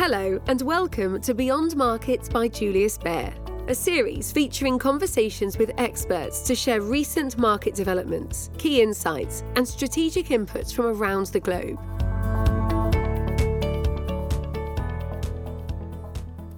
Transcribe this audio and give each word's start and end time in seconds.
Hello, 0.00 0.40
and 0.46 0.62
welcome 0.62 1.20
to 1.22 1.34
Beyond 1.34 1.74
Markets 1.74 2.28
by 2.28 2.46
Julius 2.46 2.96
Baer, 2.96 3.34
a 3.66 3.74
series 3.74 4.30
featuring 4.30 4.78
conversations 4.78 5.58
with 5.58 5.72
experts 5.76 6.42
to 6.42 6.54
share 6.54 6.80
recent 6.80 7.36
market 7.36 7.74
developments, 7.74 8.48
key 8.58 8.80
insights, 8.80 9.42
and 9.56 9.66
strategic 9.66 10.26
inputs 10.26 10.72
from 10.72 10.86
around 10.86 11.26
the 11.26 11.40
globe. 11.40 11.80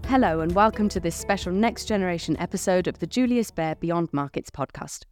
Hello, 0.05 0.41
and 0.41 0.55
welcome 0.55 0.91
to 0.91 1.01
this 1.01 1.17
special 1.17 1.51
next 1.51 1.87
generation 1.87 2.37
episode 2.37 2.87
of 2.87 2.99
the 2.99 3.07
Julius 3.07 3.51
Baer 3.51 3.75
Beyond 3.75 4.11
Markets 4.13 4.51
podcast. 4.51 5.05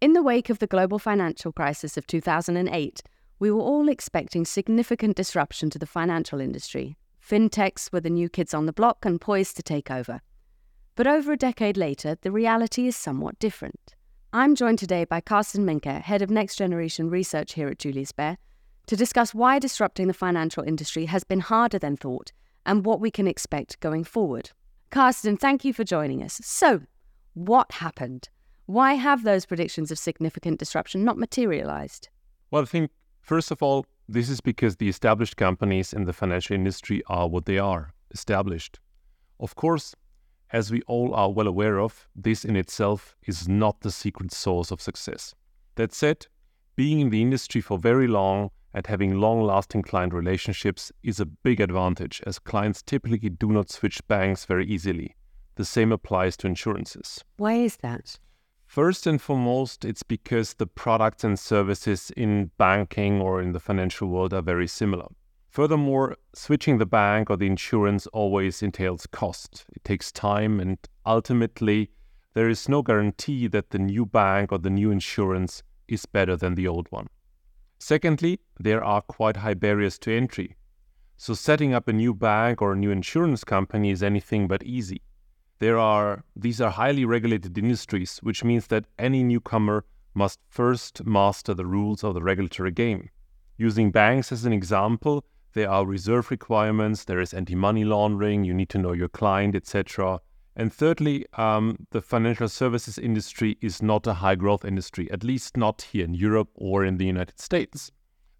In 0.00 0.14
the 0.14 0.22
wake 0.24 0.50
of 0.50 0.58
the 0.58 0.66
global 0.66 0.98
financial 0.98 1.52
crisis 1.52 1.96
of 1.96 2.08
2008, 2.08 3.02
we 3.38 3.52
were 3.52 3.62
all 3.62 3.88
expecting 3.88 4.44
significant 4.44 5.14
disruption 5.14 5.70
to 5.70 5.78
the 5.78 5.86
financial 5.86 6.40
industry. 6.40 6.96
Fintechs 7.28 7.92
were 7.92 8.00
the 8.00 8.08
new 8.08 8.30
kids 8.30 8.54
on 8.54 8.64
the 8.64 8.72
block 8.72 9.04
and 9.04 9.20
poised 9.20 9.54
to 9.56 9.62
take 9.62 9.90
over. 9.90 10.22
But 10.94 11.06
over 11.06 11.32
a 11.32 11.36
decade 11.36 11.76
later, 11.76 12.16
the 12.22 12.32
reality 12.32 12.86
is 12.86 12.96
somewhat 12.96 13.38
different. 13.38 13.94
I'm 14.32 14.54
joined 14.54 14.78
today 14.78 15.04
by 15.04 15.20
Carsten 15.20 15.66
Menke, 15.66 16.00
Head 16.00 16.22
of 16.22 16.30
Next 16.30 16.56
Generation 16.56 17.10
Research 17.10 17.52
here 17.52 17.68
at 17.68 17.78
Julius 17.78 18.12
Baer, 18.12 18.38
to 18.86 18.96
discuss 18.96 19.34
why 19.34 19.58
disrupting 19.58 20.06
the 20.06 20.14
financial 20.14 20.62
industry 20.62 21.04
has 21.04 21.22
been 21.22 21.40
harder 21.40 21.78
than 21.78 21.98
thought 21.98 22.32
and 22.64 22.86
what 22.86 22.98
we 22.98 23.10
can 23.10 23.28
expect 23.28 23.78
going 23.80 24.04
forward. 24.04 24.50
Carsten, 24.90 25.36
thank 25.36 25.66
you 25.66 25.74
for 25.74 25.84
joining 25.84 26.22
us. 26.22 26.40
So, 26.42 26.80
what 27.34 27.72
happened? 27.72 28.30
Why 28.64 28.94
have 28.94 29.22
those 29.22 29.44
predictions 29.44 29.90
of 29.90 29.98
significant 29.98 30.58
disruption 30.58 31.04
not 31.04 31.18
materialized? 31.18 32.08
Well, 32.50 32.62
I 32.62 32.64
think, 32.64 32.90
first 33.20 33.50
of 33.50 33.62
all, 33.62 33.84
this 34.08 34.30
is 34.30 34.40
because 34.40 34.76
the 34.76 34.88
established 34.88 35.36
companies 35.36 35.92
in 35.92 36.04
the 36.04 36.12
financial 36.12 36.54
industry 36.54 37.02
are 37.06 37.28
what 37.28 37.44
they 37.44 37.58
are 37.58 37.92
established. 38.10 38.80
Of 39.38 39.54
course, 39.54 39.94
as 40.50 40.70
we 40.70 40.80
all 40.82 41.14
are 41.14 41.30
well 41.30 41.46
aware 41.46 41.78
of, 41.78 42.08
this 42.16 42.44
in 42.44 42.56
itself 42.56 43.14
is 43.26 43.46
not 43.46 43.80
the 43.80 43.90
secret 43.90 44.32
source 44.32 44.70
of 44.70 44.80
success. 44.80 45.34
That 45.74 45.92
said, 45.92 46.26
being 46.74 47.00
in 47.00 47.10
the 47.10 47.20
industry 47.20 47.60
for 47.60 47.78
very 47.78 48.06
long 48.06 48.50
and 48.72 48.86
having 48.86 49.20
long 49.20 49.42
lasting 49.42 49.82
client 49.82 50.14
relationships 50.14 50.90
is 51.02 51.20
a 51.20 51.26
big 51.26 51.60
advantage, 51.60 52.22
as 52.26 52.38
clients 52.38 52.82
typically 52.82 53.28
do 53.28 53.52
not 53.52 53.70
switch 53.70 54.06
banks 54.08 54.46
very 54.46 54.66
easily. 54.66 55.14
The 55.56 55.64
same 55.64 55.92
applies 55.92 56.36
to 56.38 56.46
insurances. 56.46 57.22
Why 57.36 57.54
is 57.54 57.76
that? 57.78 58.18
First 58.68 59.06
and 59.06 59.20
foremost, 59.20 59.86
it's 59.86 60.02
because 60.02 60.52
the 60.52 60.66
products 60.66 61.24
and 61.24 61.38
services 61.38 62.12
in 62.18 62.50
banking 62.58 63.18
or 63.18 63.40
in 63.40 63.52
the 63.52 63.60
financial 63.60 64.08
world 64.08 64.34
are 64.34 64.42
very 64.42 64.66
similar. 64.66 65.06
Furthermore, 65.48 66.16
switching 66.34 66.76
the 66.76 66.84
bank 66.84 67.30
or 67.30 67.38
the 67.38 67.46
insurance 67.46 68.06
always 68.08 68.62
entails 68.62 69.06
cost. 69.06 69.64
It 69.74 69.84
takes 69.84 70.12
time, 70.12 70.60
and 70.60 70.76
ultimately, 71.06 71.90
there 72.34 72.50
is 72.50 72.68
no 72.68 72.82
guarantee 72.82 73.46
that 73.46 73.70
the 73.70 73.78
new 73.78 74.04
bank 74.04 74.52
or 74.52 74.58
the 74.58 74.68
new 74.68 74.90
insurance 74.90 75.62
is 75.88 76.04
better 76.04 76.36
than 76.36 76.54
the 76.54 76.68
old 76.68 76.88
one. 76.90 77.06
Secondly, 77.78 78.38
there 78.60 78.84
are 78.84 79.00
quite 79.00 79.38
high 79.38 79.54
barriers 79.54 79.98
to 80.00 80.14
entry. 80.14 80.56
So, 81.16 81.32
setting 81.32 81.72
up 81.72 81.88
a 81.88 81.94
new 81.94 82.12
bank 82.12 82.60
or 82.60 82.74
a 82.74 82.76
new 82.76 82.90
insurance 82.90 83.44
company 83.44 83.90
is 83.90 84.02
anything 84.02 84.46
but 84.46 84.62
easy 84.62 85.00
there 85.58 85.78
are 85.78 86.24
these 86.36 86.60
are 86.60 86.70
highly 86.70 87.04
regulated 87.04 87.58
industries, 87.58 88.18
which 88.18 88.44
means 88.44 88.68
that 88.68 88.84
any 88.98 89.22
newcomer 89.22 89.84
must 90.14 90.40
first 90.48 91.04
master 91.04 91.54
the 91.54 91.66
rules 91.66 92.02
of 92.04 92.14
the 92.14 92.22
regulatory 92.22 92.70
game. 92.70 93.10
Using 93.56 93.90
banks 93.90 94.32
as 94.32 94.44
an 94.44 94.52
example, 94.52 95.24
there 95.54 95.70
are 95.70 95.84
reserve 95.84 96.30
requirements, 96.30 97.04
there 97.04 97.20
is 97.20 97.34
anti-money 97.34 97.84
laundering, 97.84 98.44
you 98.44 98.54
need 98.54 98.68
to 98.70 98.78
know 98.78 98.92
your 98.92 99.08
client, 99.08 99.54
etc. 99.54 100.20
And 100.54 100.72
thirdly, 100.72 101.24
um, 101.34 101.86
the 101.90 102.00
financial 102.00 102.48
services 102.48 102.98
industry 102.98 103.56
is 103.60 103.82
not 103.82 104.06
a 104.06 104.14
high 104.14 104.34
growth 104.34 104.64
industry, 104.64 105.10
at 105.10 105.24
least 105.24 105.56
not 105.56 105.82
here 105.82 106.04
in 106.04 106.14
Europe 106.14 106.50
or 106.54 106.84
in 106.84 106.98
the 106.98 107.06
United 107.06 107.40
States. 107.40 107.90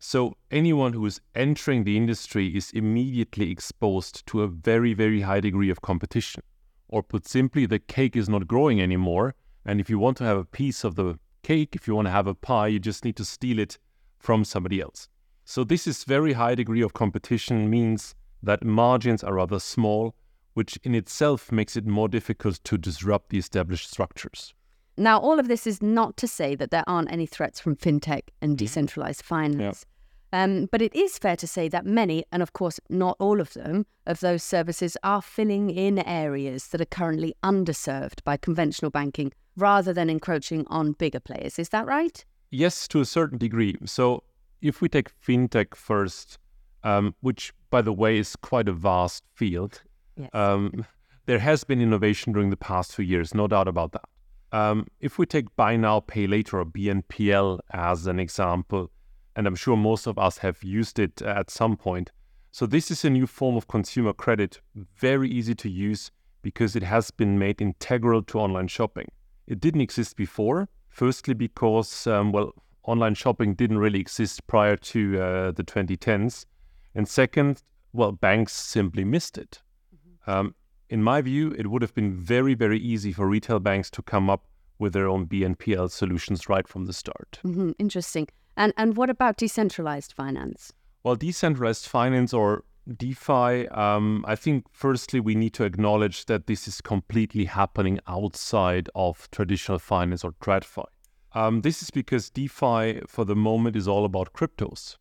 So 0.00 0.36
anyone 0.50 0.92
who 0.92 1.06
is 1.06 1.20
entering 1.34 1.84
the 1.84 1.96
industry 1.96 2.56
is 2.56 2.70
immediately 2.72 3.50
exposed 3.50 4.26
to 4.26 4.42
a 4.42 4.48
very, 4.48 4.94
very 4.94 5.22
high 5.22 5.40
degree 5.40 5.70
of 5.70 5.80
competition. 5.80 6.42
Or 6.88 7.03
put 7.03 7.26
simply, 7.26 7.66
the 7.66 7.78
cake 7.78 8.16
is 8.16 8.28
not 8.28 8.49
growing 8.49 8.81
anymore. 8.81 9.34
And 9.65 9.81
if 9.81 9.91
you 9.91 9.99
want 9.99 10.16
to 10.19 10.25
have 10.25 10.38
a 10.38 10.44
piece 10.44 10.84
of 10.84 10.94
the 10.94 11.19
cake, 11.43 11.75
if 11.75 11.87
you 11.87 11.94
want 11.94 12.06
to 12.06 12.12
have 12.12 12.26
a 12.26 12.34
pie, 12.34 12.69
you 12.69 12.78
just 12.78 13.04
need 13.04 13.16
to 13.16 13.25
steal 13.25 13.59
it 13.59 13.78
from 14.19 14.44
somebody 14.44 14.81
else. 14.81 15.09
So 15.44 15.65
this 15.65 15.87
is 15.87 16.04
very 16.04 16.34
high 16.34 16.54
degree 16.54 16.82
of 16.82 16.93
competition 16.93 17.71
means 17.71 18.15
that 18.43 18.65
margins 18.65 19.25
are 19.25 19.34
rather 19.34 19.59
small, 19.59 20.15
which 20.54 20.78
in 20.82 20.94
itself 20.94 21.53
makes 21.53 21.76
it 21.76 21.87
more 21.87 22.09
difficult 22.09 22.62
to 22.65 22.78
disrupt 22.78 23.31
the 23.31 23.38
established 23.38 23.91
structures. 23.91 24.55
Now, 24.97 25.19
all 25.19 25.38
of 25.38 25.49
this 25.49 25.66
is 25.66 25.81
not 25.81 26.16
to 26.16 26.26
say 26.26 26.55
that 26.56 26.70
there 26.70 26.84
aren't 26.87 27.12
any 27.12 27.26
threats 27.26 27.60
from 27.60 27.76
fintech 27.76 28.22
and 28.43 28.50
mm-hmm. 28.50 28.56
decentralized 28.56 29.22
finance. 29.22 29.87
Um, 30.32 30.68
but 30.70 30.82
it 30.82 30.94
is 30.94 31.18
fair 31.18 31.36
to 31.36 31.46
say 31.46 31.68
that 31.68 31.86
many, 31.86 32.24
and 32.30 32.42
of 32.42 32.52
course 32.52 32.78
not 32.88 33.16
all 33.18 33.40
of 33.40 33.54
them, 33.54 33.86
of 34.06 34.20
those 34.20 34.42
services 34.42 34.96
are 35.02 35.22
filling 35.22 35.70
in 35.70 35.98
areas 36.00 36.68
that 36.68 36.80
are 36.80 36.86
currently 36.86 37.34
underserved 37.42 38.22
by 38.24 38.36
conventional 38.36 38.90
banking 38.90 39.32
rather 39.56 39.92
than 39.92 40.10
encroaching 40.10 40.66
on 40.68 40.92
bigger 40.92 41.20
players. 41.20 41.58
Is 41.58 41.70
that 41.70 41.86
right? 41.86 42.24
Yes, 42.50 42.88
to 42.88 43.00
a 43.00 43.04
certain 43.04 43.38
degree. 43.38 43.76
So 43.84 44.22
if 44.62 44.80
we 44.80 44.88
take 44.88 45.10
fintech 45.20 45.74
first, 45.74 46.38
um, 46.84 47.14
which 47.20 47.52
by 47.70 47.82
the 47.82 47.92
way 47.92 48.18
is 48.18 48.36
quite 48.36 48.68
a 48.68 48.72
vast 48.72 49.24
field, 49.34 49.82
yes. 50.16 50.30
um, 50.32 50.84
there 51.26 51.38
has 51.38 51.64
been 51.64 51.80
innovation 51.80 52.32
during 52.32 52.50
the 52.50 52.56
past 52.56 52.94
few 52.94 53.04
years, 53.04 53.34
no 53.34 53.46
doubt 53.46 53.68
about 53.68 53.92
that. 53.92 54.08
Um, 54.50 54.86
if 55.00 55.18
we 55.18 55.26
take 55.26 55.54
buy 55.56 55.76
now, 55.76 56.00
pay 56.00 56.26
later 56.26 56.58
or 56.60 56.64
BNPL 56.64 57.58
as 57.72 58.06
an 58.06 58.18
example, 58.18 58.90
and 59.38 59.47
I'm 59.47 59.54
sure 59.54 59.76
most 59.76 60.09
of 60.09 60.19
us 60.19 60.38
have 60.38 60.65
used 60.65 60.99
it 60.99 61.22
at 61.22 61.49
some 61.49 61.76
point. 61.76 62.10
So, 62.50 62.66
this 62.66 62.91
is 62.91 63.04
a 63.04 63.10
new 63.10 63.28
form 63.28 63.56
of 63.56 63.69
consumer 63.69 64.12
credit, 64.12 64.60
very 64.97 65.31
easy 65.31 65.54
to 65.54 65.71
use 65.71 66.10
because 66.43 66.75
it 66.75 66.82
has 66.82 67.12
been 67.12 67.38
made 67.38 67.62
integral 67.62 68.25
to 68.25 68.41
online 68.41 68.66
shopping. 68.66 69.06
It 69.47 69.60
didn't 69.60 69.82
exist 69.82 70.16
before, 70.16 70.69
firstly, 70.88 71.34
because, 71.34 72.09
um, 72.09 72.32
well, 72.32 72.53
online 72.82 73.15
shopping 73.15 73.54
didn't 73.54 73.78
really 73.78 74.00
exist 74.00 74.44
prior 74.49 74.76
to 74.76 75.22
uh, 75.22 75.53
the 75.53 75.62
2010s. 75.62 76.44
And 76.97 77.06
second, 77.06 77.62
well, 77.93 78.10
banks 78.10 78.55
simply 78.55 79.05
missed 79.05 79.38
it. 79.38 79.62
Mm-hmm. 79.94 80.31
Um, 80.31 80.55
in 80.88 81.00
my 81.00 81.22
view, 81.22 81.55
it 81.56 81.69
would 81.69 81.82
have 81.82 81.94
been 81.94 82.12
very, 82.12 82.55
very 82.55 82.81
easy 82.81 83.12
for 83.12 83.28
retail 83.28 83.60
banks 83.60 83.88
to 83.91 84.03
come 84.03 84.28
up 84.28 84.49
with 84.81 84.94
their 84.94 85.06
own 85.06 85.26
BNPL 85.26 85.93
solutions 85.93 86.49
right 86.49 86.66
from 86.66 86.87
the 86.87 86.93
start. 86.93 87.38
Mm-hmm. 87.44 87.70
Interesting. 87.78 88.26
And 88.58 88.74
and 88.76 88.96
what 88.96 89.08
about 89.08 89.36
decentralized 89.36 90.12
finance? 90.12 90.72
Well, 91.04 91.14
decentralized 91.14 91.86
finance 91.86 92.34
or 92.34 92.64
DeFi, 92.96 93.69
um, 93.69 94.24
I 94.26 94.34
think 94.34 94.66
firstly 94.72 95.20
we 95.20 95.36
need 95.36 95.54
to 95.54 95.64
acknowledge 95.64 96.26
that 96.26 96.48
this 96.48 96.66
is 96.66 96.80
completely 96.80 97.44
happening 97.44 98.00
outside 98.08 98.91
of 98.96 99.30
traditional 99.30 99.78
finance 99.78 100.24
or 100.24 100.32
TradFi. 100.41 100.86
Um, 101.34 101.60
this 101.60 101.82
is 101.82 101.91
because 101.91 102.30
DeFi 102.30 103.02
for 103.06 103.24
the 103.24 103.36
moment 103.36 103.76
is 103.76 103.86
all 103.86 104.04
about 104.04 104.32
cryptos, 104.32 104.96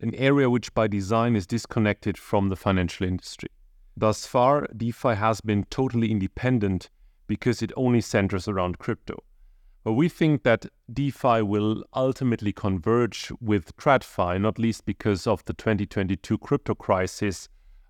an 0.00 0.14
area 0.14 0.48
which 0.48 0.72
by 0.72 0.86
design 0.86 1.34
is 1.34 1.48
disconnected 1.48 2.16
from 2.16 2.48
the 2.48 2.56
financial 2.56 3.08
industry. 3.08 3.48
Thus 3.96 4.24
far, 4.24 4.68
DeFi 4.76 5.16
has 5.16 5.40
been 5.40 5.64
totally 5.64 6.12
independent 6.12 6.90
because 7.26 7.60
it 7.60 7.72
only 7.76 8.02
centers 8.02 8.46
around 8.46 8.78
crypto. 8.78 9.24
But 9.82 9.94
we 9.94 10.08
think 10.08 10.42
that 10.42 10.66
DeFi 10.92 11.42
will 11.42 11.84
ultimately 11.94 12.52
converge 12.52 13.32
with 13.40 13.74
TradFi, 13.76 14.40
not 14.40 14.58
least 14.58 14.84
because 14.84 15.26
of 15.26 15.44
the 15.46 15.54
2022 15.54 16.36
crypto 16.38 16.74
crisis, 16.74 17.48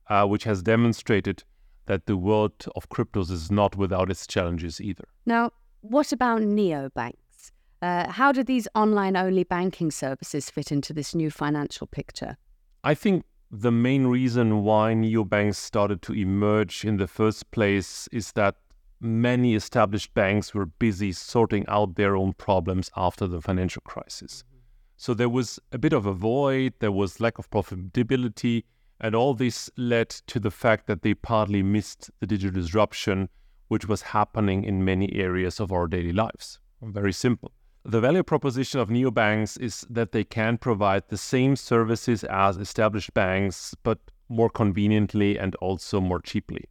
uh, 0.08 0.26
which 0.26 0.44
has 0.44 0.62
demonstrated 0.62 1.42
that 1.86 2.06
the 2.06 2.16
world 2.16 2.64
of 2.76 2.88
cryptos 2.88 3.30
is 3.30 3.50
not 3.50 3.74
without 3.74 4.10
its 4.10 4.26
challenges 4.26 4.80
either. 4.80 5.04
Now, 5.26 5.50
what 5.80 6.12
about 6.12 6.42
neobanks? 6.42 7.50
Uh, 7.82 8.08
how 8.10 8.30
do 8.30 8.44
these 8.44 8.68
online 8.74 9.16
only 9.16 9.42
banking 9.42 9.90
services 9.90 10.50
fit 10.50 10.70
into 10.70 10.92
this 10.92 11.14
new 11.14 11.30
financial 11.30 11.86
picture? 11.86 12.36
I 12.84 12.94
think 12.94 13.24
the 13.50 13.72
main 13.72 14.06
reason 14.06 14.62
why 14.62 14.92
neobanks 14.92 15.56
started 15.56 16.02
to 16.02 16.12
emerge 16.12 16.84
in 16.84 16.98
the 16.98 17.08
first 17.08 17.50
place 17.50 18.08
is 18.12 18.32
that 18.32 18.56
many 19.00 19.54
established 19.54 20.12
banks 20.14 20.54
were 20.54 20.66
busy 20.66 21.12
sorting 21.12 21.64
out 21.68 21.96
their 21.96 22.16
own 22.16 22.32
problems 22.34 22.90
after 22.96 23.26
the 23.26 23.40
financial 23.40 23.82
crisis. 23.82 24.42
Mm-hmm. 24.42 24.58
So 24.96 25.14
there 25.14 25.28
was 25.28 25.58
a 25.72 25.78
bit 25.78 25.92
of 25.92 26.06
a 26.06 26.12
void, 26.12 26.74
there 26.80 26.92
was 26.92 27.20
lack 27.20 27.38
of 27.38 27.50
profitability, 27.50 28.64
and 29.00 29.14
all 29.14 29.34
this 29.34 29.70
led 29.76 30.10
to 30.10 30.38
the 30.38 30.50
fact 30.50 30.86
that 30.86 31.02
they 31.02 31.14
partly 31.14 31.62
missed 31.62 32.10
the 32.20 32.26
digital 32.26 32.60
disruption 32.60 33.28
which 33.68 33.86
was 33.86 34.02
happening 34.02 34.64
in 34.64 34.84
many 34.84 35.12
areas 35.14 35.60
of 35.60 35.72
our 35.72 35.86
daily 35.86 36.12
lives. 36.12 36.58
Very 36.82 37.12
simple. 37.12 37.52
The 37.84 38.00
value 38.00 38.22
proposition 38.22 38.80
of 38.80 38.88
neobanks 38.88 39.58
is 39.60 39.86
that 39.88 40.12
they 40.12 40.24
can 40.24 40.58
provide 40.58 41.04
the 41.08 41.16
same 41.16 41.56
services 41.56 42.24
as 42.24 42.58
established 42.58 43.14
banks, 43.14 43.74
but 43.82 43.98
more 44.28 44.50
conveniently 44.50 45.38
and 45.38 45.54
also 45.56 46.00
more 46.00 46.20
cheaply. 46.20 46.64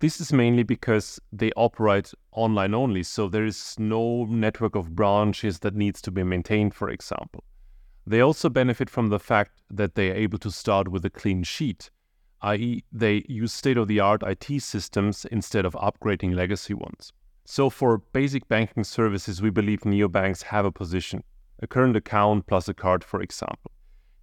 This 0.00 0.18
is 0.18 0.32
mainly 0.32 0.62
because 0.62 1.20
they 1.30 1.52
operate 1.52 2.14
online 2.32 2.72
only, 2.72 3.02
so 3.02 3.28
there 3.28 3.44
is 3.44 3.74
no 3.78 4.24
network 4.24 4.74
of 4.74 4.96
branches 4.96 5.58
that 5.58 5.74
needs 5.74 6.00
to 6.00 6.10
be 6.10 6.22
maintained, 6.22 6.74
for 6.74 6.88
example. 6.88 7.44
They 8.06 8.22
also 8.22 8.48
benefit 8.48 8.88
from 8.88 9.10
the 9.10 9.20
fact 9.20 9.60
that 9.70 9.96
they 9.96 10.10
are 10.10 10.14
able 10.14 10.38
to 10.38 10.50
start 10.50 10.88
with 10.88 11.04
a 11.04 11.10
clean 11.10 11.42
sheet, 11.42 11.90
i.e., 12.40 12.82
they 12.90 13.26
use 13.28 13.52
state 13.52 13.76
of 13.76 13.88
the 13.88 14.00
art 14.00 14.22
IT 14.22 14.62
systems 14.62 15.26
instead 15.26 15.66
of 15.66 15.74
upgrading 15.74 16.34
legacy 16.34 16.72
ones. 16.72 17.12
So, 17.44 17.68
for 17.68 17.98
basic 17.98 18.48
banking 18.48 18.84
services, 18.84 19.42
we 19.42 19.50
believe 19.50 19.80
neobanks 19.80 20.44
have 20.44 20.64
a 20.64 20.72
position 20.72 21.24
a 21.62 21.66
current 21.66 21.94
account 21.94 22.46
plus 22.46 22.68
a 22.68 22.74
card, 22.74 23.04
for 23.04 23.20
example. 23.20 23.70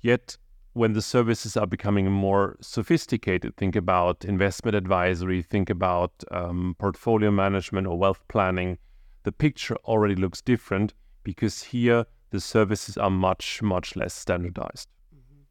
Yet, 0.01 0.37
when 0.77 0.93
the 0.93 1.01
services 1.01 1.57
are 1.57 1.65
becoming 1.65 2.11
more 2.11 2.55
sophisticated, 2.61 3.57
think 3.57 3.75
about 3.75 4.23
investment 4.23 4.75
advisory, 4.75 5.41
think 5.41 5.69
about 5.69 6.11
um, 6.31 6.75
portfolio 6.77 7.31
management 7.31 7.87
or 7.87 7.97
wealth 7.97 8.21
planning, 8.27 8.77
the 9.23 9.31
picture 9.31 9.75
already 9.85 10.15
looks 10.15 10.41
different 10.41 10.93
because 11.23 11.63
here 11.63 12.05
the 12.29 12.39
services 12.39 12.95
are 12.95 13.09
much, 13.09 13.61
much 13.61 13.95
less 13.95 14.13
standardized. 14.13 14.87
Mm-hmm. 15.13 15.41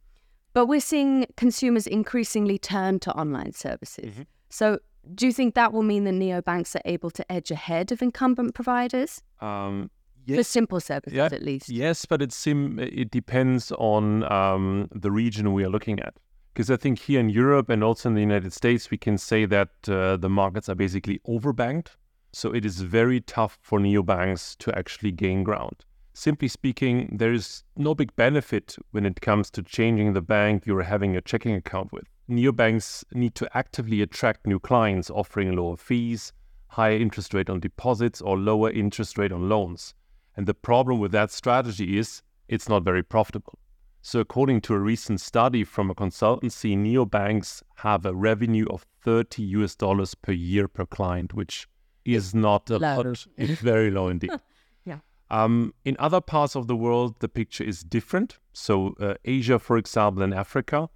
But 0.54 0.66
we're 0.66 0.80
seeing 0.80 1.26
consumers 1.36 1.86
increasingly 1.86 2.58
turn 2.58 3.00
to 3.00 3.12
online 3.12 3.52
services. 3.52 4.12
Mm-hmm. 4.12 4.22
So, 4.48 4.78
do 5.14 5.26
you 5.26 5.32
think 5.32 5.54
that 5.54 5.72
will 5.72 5.82
mean 5.82 6.04
the 6.04 6.10
neobanks 6.10 6.74
are 6.74 6.82
able 6.84 7.10
to 7.10 7.30
edge 7.30 7.50
ahead 7.50 7.92
of 7.92 8.02
incumbent 8.02 8.54
providers? 8.54 9.22
Um, 9.40 9.90
Yes. 10.26 10.38
For 10.38 10.42
simple 10.42 10.80
services, 10.80 11.16
yeah, 11.16 11.26
at 11.26 11.42
least. 11.42 11.68
Yes, 11.68 12.04
but 12.04 12.20
it 12.20 12.32
sim- 12.32 12.80
it 12.80 13.12
depends 13.12 13.70
on 13.72 14.30
um, 14.30 14.88
the 14.92 15.12
region 15.12 15.52
we 15.52 15.64
are 15.64 15.68
looking 15.68 16.00
at. 16.00 16.14
Because 16.52 16.68
I 16.68 16.76
think 16.76 16.98
here 16.98 17.20
in 17.20 17.30
Europe 17.30 17.68
and 17.68 17.84
also 17.84 18.08
in 18.08 18.14
the 18.16 18.22
United 18.22 18.52
States, 18.52 18.90
we 18.90 18.96
can 18.96 19.18
say 19.18 19.44
that 19.46 19.68
uh, 19.88 20.16
the 20.16 20.28
markets 20.28 20.68
are 20.68 20.74
basically 20.74 21.20
overbanked. 21.28 21.96
So 22.32 22.52
it 22.52 22.64
is 22.64 22.80
very 22.80 23.20
tough 23.20 23.56
for 23.62 23.78
neobanks 23.78 24.58
to 24.58 24.76
actually 24.76 25.12
gain 25.12 25.44
ground. 25.44 25.84
Simply 26.12 26.48
speaking, 26.48 27.14
there 27.18 27.32
is 27.32 27.62
no 27.76 27.94
big 27.94 28.16
benefit 28.16 28.76
when 28.90 29.06
it 29.06 29.20
comes 29.20 29.50
to 29.50 29.62
changing 29.62 30.14
the 30.14 30.22
bank 30.22 30.66
you're 30.66 30.82
having 30.82 31.14
a 31.14 31.20
checking 31.20 31.54
account 31.54 31.92
with. 31.92 32.04
Neobanks 32.28 33.04
need 33.12 33.34
to 33.36 33.56
actively 33.56 34.02
attract 34.02 34.46
new 34.46 34.58
clients, 34.58 35.10
offering 35.10 35.54
lower 35.54 35.76
fees, 35.76 36.32
higher 36.68 36.96
interest 36.96 37.32
rate 37.34 37.48
on 37.48 37.60
deposits, 37.60 38.20
or 38.20 38.36
lower 38.36 38.70
interest 38.70 39.18
rate 39.18 39.30
on 39.30 39.48
loans. 39.48 39.94
And 40.36 40.46
the 40.46 40.54
problem 40.54 40.98
with 41.00 41.12
that 41.12 41.30
strategy 41.30 41.98
is 41.98 42.22
it's 42.48 42.68
not 42.68 42.84
very 42.84 43.02
profitable. 43.02 43.58
So, 44.02 44.20
according 44.20 44.60
to 44.62 44.74
a 44.74 44.78
recent 44.78 45.20
study 45.20 45.64
from 45.64 45.90
a 45.90 45.94
consultancy, 45.94 46.76
neobanks 46.76 47.62
have 47.76 48.06
a 48.06 48.14
revenue 48.14 48.66
of 48.70 48.86
30 49.02 49.42
US 49.42 49.74
dollars 49.74 50.14
per 50.14 50.32
year 50.32 50.68
per 50.68 50.86
client, 50.86 51.34
which 51.34 51.66
is 52.04 52.34
not 52.34 52.70
a 52.70 52.78
low. 52.78 52.96
lot. 52.98 53.26
It's 53.36 53.60
very 53.60 53.90
low 53.90 54.08
indeed. 54.08 54.30
yeah. 54.84 54.98
Um, 55.28 55.74
in 55.84 55.96
other 55.98 56.20
parts 56.20 56.54
of 56.54 56.68
the 56.68 56.76
world, 56.76 57.16
the 57.18 57.28
picture 57.28 57.64
is 57.64 57.82
different. 57.82 58.38
So, 58.52 58.94
uh, 59.00 59.14
Asia, 59.24 59.58
for 59.58 59.76
example, 59.76 60.22
and 60.22 60.32
Africa, 60.32 60.88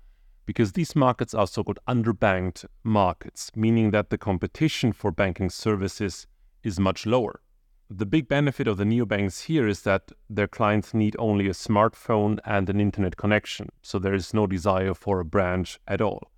because 0.47 0.73
these 0.73 0.95
markets 0.95 1.35
are 1.35 1.49
so 1.49 1.65
called 1.65 1.81
underbanked 1.89 2.65
markets, 2.85 3.51
meaning 3.57 3.91
that 3.91 4.11
the 4.11 4.19
competition 4.19 4.93
for 4.93 5.11
banking 5.11 5.51
services 5.51 6.29
is 6.63 6.79
much 6.79 7.07
lower. 7.07 7.41
The 7.93 8.07
big 8.07 8.29
benefit 8.29 8.69
of 8.69 8.77
the 8.77 8.85
neobanks 8.85 9.47
here 9.47 9.67
is 9.67 9.83
that 9.83 10.13
their 10.29 10.47
clients 10.47 10.95
need 10.95 11.17
only 11.19 11.49
a 11.49 11.53
smartphone 11.53 12.39
and 12.45 12.71
an 12.71 12.81
internet 12.81 13.17
connection, 13.17 13.69
so 13.83 13.99
there 13.99 14.15
is 14.15 14.33
no 14.33 14.47
desire 14.47 14.95
for 14.95 15.19
a 15.19 15.25
branch 15.25 15.81
at 15.89 16.01
all. 16.01 16.31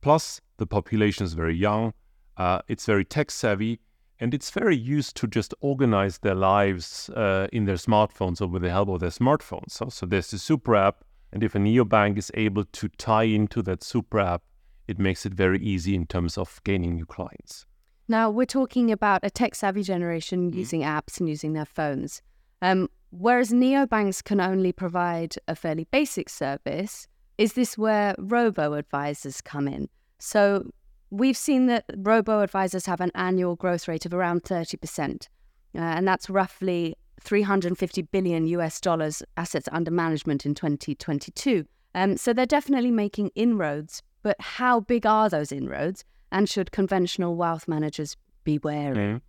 Plus, 0.00 0.40
the 0.56 0.66
population 0.66 1.24
is 1.24 1.34
very 1.34 1.54
young, 1.54 1.94
uh, 2.36 2.60
it's 2.66 2.86
very 2.86 3.04
tech 3.04 3.30
savvy, 3.30 3.78
and 4.18 4.34
it's 4.34 4.50
very 4.50 4.76
used 4.76 5.14
to 5.18 5.28
just 5.28 5.54
organize 5.60 6.18
their 6.18 6.34
lives 6.34 7.08
uh, 7.10 7.46
in 7.52 7.66
their 7.66 7.76
smartphones 7.76 8.40
or 8.40 8.48
with 8.48 8.62
the 8.62 8.70
help 8.70 8.88
of 8.88 8.98
their 8.98 9.10
smartphones. 9.10 9.70
So, 9.70 9.88
so 9.88 10.06
there's 10.06 10.32
the 10.32 10.38
super 10.38 10.74
app, 10.74 11.04
and 11.32 11.44
if 11.44 11.54
a 11.54 11.58
neobank 11.58 12.18
is 12.18 12.32
able 12.34 12.64
to 12.64 12.88
tie 12.88 13.22
into 13.22 13.62
that 13.62 13.84
super 13.84 14.18
app, 14.18 14.42
it 14.88 14.98
makes 14.98 15.24
it 15.24 15.34
very 15.34 15.60
easy 15.60 15.94
in 15.94 16.06
terms 16.06 16.36
of 16.36 16.60
gaining 16.64 16.96
new 16.96 17.06
clients. 17.06 17.64
Now, 18.08 18.30
we're 18.30 18.46
talking 18.46 18.92
about 18.92 19.20
a 19.24 19.30
tech 19.30 19.54
savvy 19.54 19.82
generation 19.82 20.50
mm-hmm. 20.50 20.58
using 20.58 20.82
apps 20.82 21.18
and 21.18 21.28
using 21.28 21.52
their 21.52 21.64
phones. 21.64 22.22
Um, 22.62 22.88
whereas 23.10 23.50
neobanks 23.50 24.22
can 24.22 24.40
only 24.40 24.72
provide 24.72 25.34
a 25.48 25.56
fairly 25.56 25.84
basic 25.90 26.28
service, 26.28 27.06
is 27.38 27.52
this 27.52 27.76
where 27.76 28.14
robo 28.18 28.74
advisors 28.74 29.40
come 29.40 29.68
in? 29.68 29.88
So 30.18 30.70
we've 31.10 31.36
seen 31.36 31.66
that 31.66 31.84
robo 31.96 32.40
advisors 32.40 32.86
have 32.86 33.00
an 33.00 33.12
annual 33.14 33.56
growth 33.56 33.88
rate 33.88 34.06
of 34.06 34.14
around 34.14 34.44
30%, 34.44 35.22
uh, 35.22 35.26
and 35.74 36.08
that's 36.08 36.30
roughly 36.30 36.96
350 37.20 38.02
billion 38.02 38.46
US 38.46 38.80
dollars 38.80 39.22
assets 39.36 39.68
under 39.72 39.90
management 39.90 40.46
in 40.46 40.54
2022. 40.54 41.66
Um, 41.94 42.16
so 42.16 42.32
they're 42.32 42.46
definitely 42.46 42.90
making 42.90 43.30
inroads, 43.34 44.02
but 44.22 44.36
how 44.40 44.80
big 44.80 45.06
are 45.06 45.28
those 45.28 45.52
inroads? 45.52 46.04
And 46.30 46.48
should 46.48 46.72
conventional 46.72 47.36
wealth 47.36 47.68
managers 47.68 48.16
be 48.44 48.58
wary? 48.58 48.96
Mm. 48.96 49.20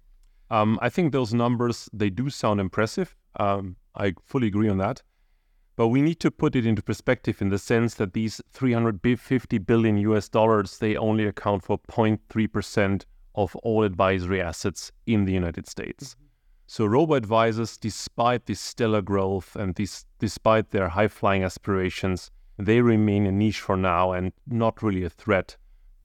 Um, 0.50 0.80
I 0.82 0.90
think 0.90 1.12
those 1.12 1.34
numbers 1.34 1.90
they 1.94 2.10
do 2.10 2.30
sound 2.30 2.60
impressive. 2.60 3.16
Um, 3.38 3.76
I 3.96 4.14
fully 4.24 4.48
agree 4.48 4.70
on 4.70 4.78
that, 4.78 5.02
but 5.76 5.90
we 5.90 6.02
need 6.02 6.20
to 6.22 6.32
put 6.32 6.56
it 6.56 6.66
into 6.66 6.82
perspective 6.82 7.42
in 7.42 7.50
the 7.50 7.58
sense 7.58 7.96
that 7.96 8.14
these 8.14 8.42
350 8.52 9.58
billion 9.60 9.98
US 9.98 10.30
dollars 10.30 10.78
they 10.78 10.96
only 10.96 11.26
account 11.26 11.64
for 11.64 11.80
0.3 11.90 12.52
percent 12.52 13.06
of 13.36 13.56
all 13.58 13.84
advisory 13.84 14.42
assets 14.42 14.92
in 15.06 15.26
the 15.26 15.34
United 15.34 15.68
States. 15.68 16.16
Mm-hmm. 16.16 16.24
So 16.70 16.86
robo 16.86 17.14
advisors, 17.14 17.78
despite 17.78 18.46
this 18.46 18.60
stellar 18.60 19.02
growth 19.02 19.56
and 19.56 19.74
this, 19.76 20.06
despite 20.20 20.72
their 20.72 20.90
high 20.90 21.08
flying 21.08 21.44
aspirations, 21.44 22.30
they 22.58 22.82
remain 22.82 23.26
a 23.26 23.32
niche 23.32 23.62
for 23.62 23.78
now 23.78 24.12
and 24.12 24.34
not 24.46 24.84
really 24.84 25.04
a 25.04 25.10
threat 25.10 25.56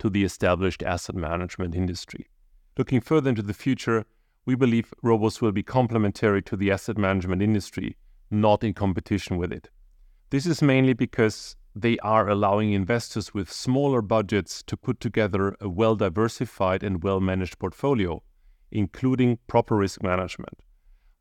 to 0.03 0.11
the 0.11 0.25
established 0.25 0.83
asset 0.83 1.15
management 1.15 1.77
industry. 1.77 2.27
Looking 2.77 3.01
further 3.01 3.31
into 3.31 3.43
the 3.43 3.55
future, 3.55 4.05
we 4.45 4.57
believe 4.57 4.93
robos 5.05 5.41
will 5.41 5.53
be 5.53 5.63
complementary 5.63 6.43
to 6.43 6.57
the 6.57 6.73
asset 6.73 6.99
management 6.99 7.41
industry, 7.41 7.97
not 8.29 8.65
in 8.65 8.75
competition 8.75 9.37
with 9.37 9.53
it. 9.53 9.71
This 10.31 10.45
is 10.45 10.61
mainly 10.61 10.93
because 10.93 11.55
they 11.77 11.99
are 11.99 12.29
allowing 12.29 12.73
investors 12.73 13.33
with 13.33 13.53
smaller 13.53 14.03
budgets 14.03 14.65
to 14.65 14.77
put 14.77 14.99
together 14.99 15.57
a 15.61 15.69
well 15.69 15.95
diversified 15.95 16.83
and 16.83 17.05
well 17.05 17.21
managed 17.21 17.61
portfolio, 17.61 18.21
including 18.73 19.39
proper 19.47 19.77
risk 19.77 20.03
management. 20.03 20.65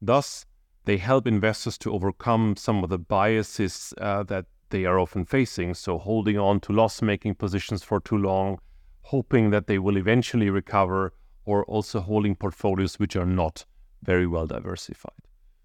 Thus, 0.02 0.48
they 0.86 0.98
help 0.98 1.28
investors 1.28 1.78
to 1.80 1.94
overcome 1.94 2.56
some 2.56 2.84
of 2.84 2.90
the 2.90 2.98
biases 2.98 3.94
uh, 4.00 4.24
that 4.24 4.48
they 4.72 4.86
are 4.86 4.98
often 4.98 5.24
facing, 5.24 5.76
so 5.76 6.00
holding 6.00 6.40
on 6.40 6.60
to 6.62 6.74
loss 6.74 7.04
making 7.04 7.36
positions 7.36 7.84
for 7.84 8.00
too 8.00 8.18
long, 8.18 8.58
hoping 9.04 9.50
that 9.52 9.68
they 9.68 9.80
will 9.80 9.98
eventually 9.98 10.50
recover, 10.50 11.14
or 11.46 11.66
also 11.66 12.00
holding 12.00 12.36
portfolios 12.36 13.00
which 13.00 13.16
are 13.16 13.26
not 13.26 13.66
very 14.04 14.28
well 14.28 14.48
diversified. 14.48 15.12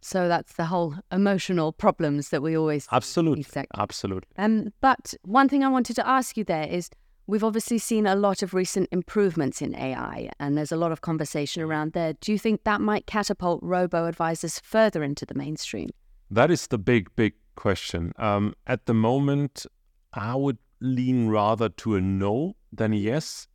So 0.01 0.29
that's 0.29 0.53
the 0.55 0.67
whole 0.67 0.95
emotional 1.11 1.73
problems 1.73 2.29
that 2.29 2.43
we 2.43 2.57
always 2.57 2.87
absolutely 2.93 3.45
absolutely. 3.77 4.29
Um, 4.37 4.73
but 4.81 5.15
one 5.25 5.49
thing 5.49 5.65
I 5.65 5.69
wanted 5.69 5.97
to 5.97 6.07
ask 6.07 6.37
you 6.37 6.45
there 6.45 6.67
is 6.69 6.91
we've 7.27 7.43
obviously 7.43 7.79
seen 7.79 8.07
a 8.07 8.15
lot 8.15 8.43
of 8.43 8.55
recent 8.55 8.89
improvements 8.93 9.61
in 9.61 9.75
AI, 9.75 10.31
and 10.39 10.57
there's 10.57 10.73
a 10.73 10.77
lot 10.77 10.93
of 10.93 11.01
conversation 11.01 11.63
around 11.63 11.93
there. 11.93 12.13
Do 12.15 12.31
you 12.31 12.39
think 12.39 12.65
that 12.65 12.81
might 12.81 13.07
catapult 13.07 13.61
robo 13.63 14.07
advisors 14.07 14.61
further 14.61 15.03
into 15.03 15.27
the 15.27 15.35
mainstream? 15.35 15.91
That 16.31 16.51
is 16.51 16.69
the 16.69 16.79
big, 16.79 17.15
big 17.17 17.35
question. 17.57 18.13
Um, 18.17 18.55
at 18.67 18.87
the 18.87 18.95
moment, 18.95 19.67
I 20.13 20.35
would 20.35 20.59
lean 20.81 21.29
rather 21.29 21.69
to 21.69 21.97
a 21.97 22.01
no 22.01 22.57
than 22.73 22.93
a 22.93 22.97
yes, 22.97 23.49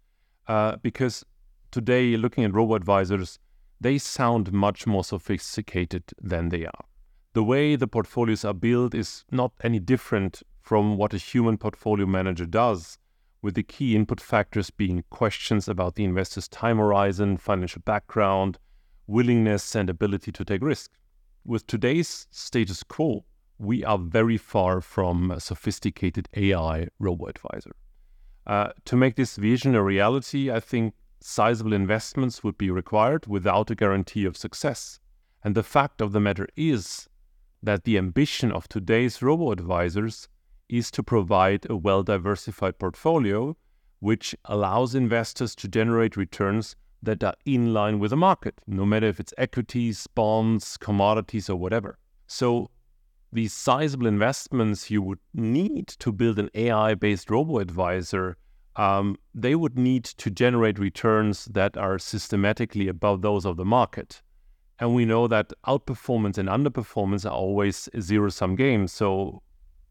uh, 0.47 0.77
because 0.77 1.23
today, 1.71 2.17
looking 2.17 2.43
at 2.43 2.53
robo 2.53 2.75
advisors, 2.75 3.39
they 3.79 3.97
sound 3.97 4.51
much 4.51 4.85
more 4.85 5.03
sophisticated 5.03 6.03
than 6.21 6.49
they 6.49 6.65
are. 6.65 6.85
The 7.33 7.43
way 7.43 7.75
the 7.75 7.87
portfolios 7.87 8.43
are 8.43 8.53
built 8.53 8.93
is 8.93 9.23
not 9.31 9.53
any 9.63 9.79
different 9.79 10.43
from 10.61 10.97
what 10.97 11.13
a 11.13 11.17
human 11.17 11.57
portfolio 11.57 12.05
manager 12.05 12.45
does, 12.45 12.97
with 13.41 13.55
the 13.55 13.63
key 13.63 13.95
input 13.95 14.21
factors 14.21 14.69
being 14.69 15.03
questions 15.09 15.67
about 15.67 15.95
the 15.95 16.03
investor's 16.03 16.47
time 16.47 16.77
horizon, 16.77 17.37
financial 17.37 17.81
background, 17.83 18.59
willingness, 19.07 19.75
and 19.75 19.89
ability 19.89 20.31
to 20.31 20.45
take 20.45 20.61
risk. 20.61 20.91
With 21.43 21.65
today's 21.65 22.27
status 22.29 22.83
quo, 22.83 23.25
we 23.61 23.83
are 23.85 23.99
very 23.99 24.37
far 24.37 24.81
from 24.81 25.29
a 25.29 25.39
sophisticated 25.39 26.27
AI 26.35 26.87
robo 26.97 27.27
advisor. 27.27 27.75
Uh, 28.47 28.69
to 28.85 28.95
make 28.97 29.15
this 29.15 29.35
vision 29.35 29.75
a 29.75 29.83
reality, 29.83 30.49
I 30.49 30.59
think 30.59 30.95
sizable 31.19 31.73
investments 31.73 32.43
would 32.43 32.57
be 32.57 32.71
required 32.71 33.27
without 33.27 33.69
a 33.69 33.75
guarantee 33.75 34.25
of 34.25 34.35
success. 34.35 34.99
And 35.43 35.53
the 35.53 35.63
fact 35.63 36.01
of 36.01 36.11
the 36.11 36.19
matter 36.19 36.47
is 36.55 37.07
that 37.61 37.83
the 37.83 37.99
ambition 37.99 38.51
of 38.51 38.67
today's 38.67 39.21
robo 39.21 39.51
advisors 39.51 40.27
is 40.67 40.89
to 40.91 41.03
provide 41.03 41.69
a 41.69 41.75
well 41.75 42.01
diversified 42.01 42.79
portfolio 42.79 43.55
which 43.99 44.35
allows 44.45 44.95
investors 44.95 45.53
to 45.53 45.67
generate 45.67 46.17
returns 46.17 46.75
that 47.03 47.23
are 47.23 47.35
in 47.45 47.71
line 47.73 47.99
with 47.99 48.09
the 48.09 48.17
market, 48.17 48.59
no 48.65 48.83
matter 48.83 49.05
if 49.05 49.19
it's 49.19 49.33
equities, 49.37 50.07
bonds, 50.07 50.77
commodities, 50.77 51.47
or 51.47 51.55
whatever. 51.55 51.99
So, 52.25 52.71
these 53.31 53.53
sizable 53.53 54.07
investments 54.07 54.89
you 54.89 55.01
would 55.01 55.19
need 55.33 55.87
to 55.87 56.11
build 56.11 56.39
an 56.39 56.49
AI 56.53 56.95
based 56.95 57.29
robo 57.29 57.59
advisor, 57.59 58.37
um, 58.75 59.17
they 59.33 59.55
would 59.55 59.77
need 59.77 60.03
to 60.05 60.29
generate 60.29 60.79
returns 60.79 61.45
that 61.45 61.77
are 61.77 61.99
systematically 61.99 62.87
above 62.87 63.21
those 63.21 63.45
of 63.45 63.57
the 63.57 63.65
market. 63.65 64.21
And 64.79 64.95
we 64.95 65.05
know 65.05 65.27
that 65.27 65.53
outperformance 65.67 66.37
and 66.37 66.49
underperformance 66.49 67.25
are 67.25 67.33
always 67.33 67.87
zero 67.99 68.29
sum 68.29 68.55
games. 68.55 68.91
So, 68.91 69.41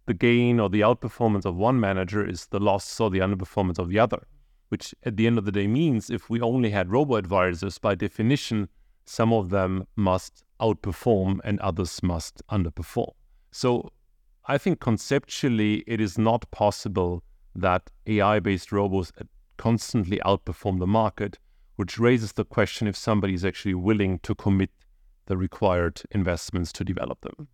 the 0.07 0.15
gain 0.15 0.59
or 0.59 0.69
the 0.69 0.81
outperformance 0.81 1.45
of 1.45 1.55
one 1.55 1.79
manager 1.79 2.27
is 2.27 2.47
the 2.47 2.59
loss 2.59 2.99
or 2.99 3.11
the 3.11 3.21
underperformance 3.21 3.79
of 3.79 3.89
the 3.89 3.99
other 3.99 4.27
which 4.71 4.95
at 5.03 5.17
the 5.17 5.27
end 5.27 5.37
of 5.37 5.45
the 5.45 5.53
day 5.53 5.67
means 5.67 6.11
if 6.11 6.31
we 6.31 6.41
only 6.41 6.71
had 6.71 6.91
robo 6.91 7.17
advisors, 7.17 7.77
by 7.79 7.95
definition, 7.95 8.69
some 9.05 9.33
of 9.33 9.51
them 9.51 9.87
must 9.97 10.45
outperform 10.61 11.41
and 11.45 11.59
others 11.61 12.03
must 12.03 12.41
underperform. 12.49 13.13
So 13.51 13.93
I 14.47 14.59
think 14.59 14.81
conceptually 14.81 15.85
it 15.87 16.01
is 16.01 16.19
not 16.19 16.51
possible 16.51 17.23
that 17.55 17.91
AI 18.07 18.41
based 18.41 18.73
robots 18.73 19.13
constantly 19.57 20.19
outperform 20.25 20.79
the 20.79 20.87
market, 20.87 21.39
which 21.77 21.99
raises 21.99 22.33
the 22.33 22.45
question 22.45 22.87
if 22.87 22.97
somebody 22.97 23.35
is 23.35 23.45
actually 23.45 23.75
willing 23.75 24.19
to 24.21 24.35
commit 24.35 24.71
the 25.27 25.37
required 25.37 26.03
investments 26.11 26.73
to 26.73 26.85
develop 26.85 27.21
them. 27.21 27.35
Mm-hmm. 27.35 27.45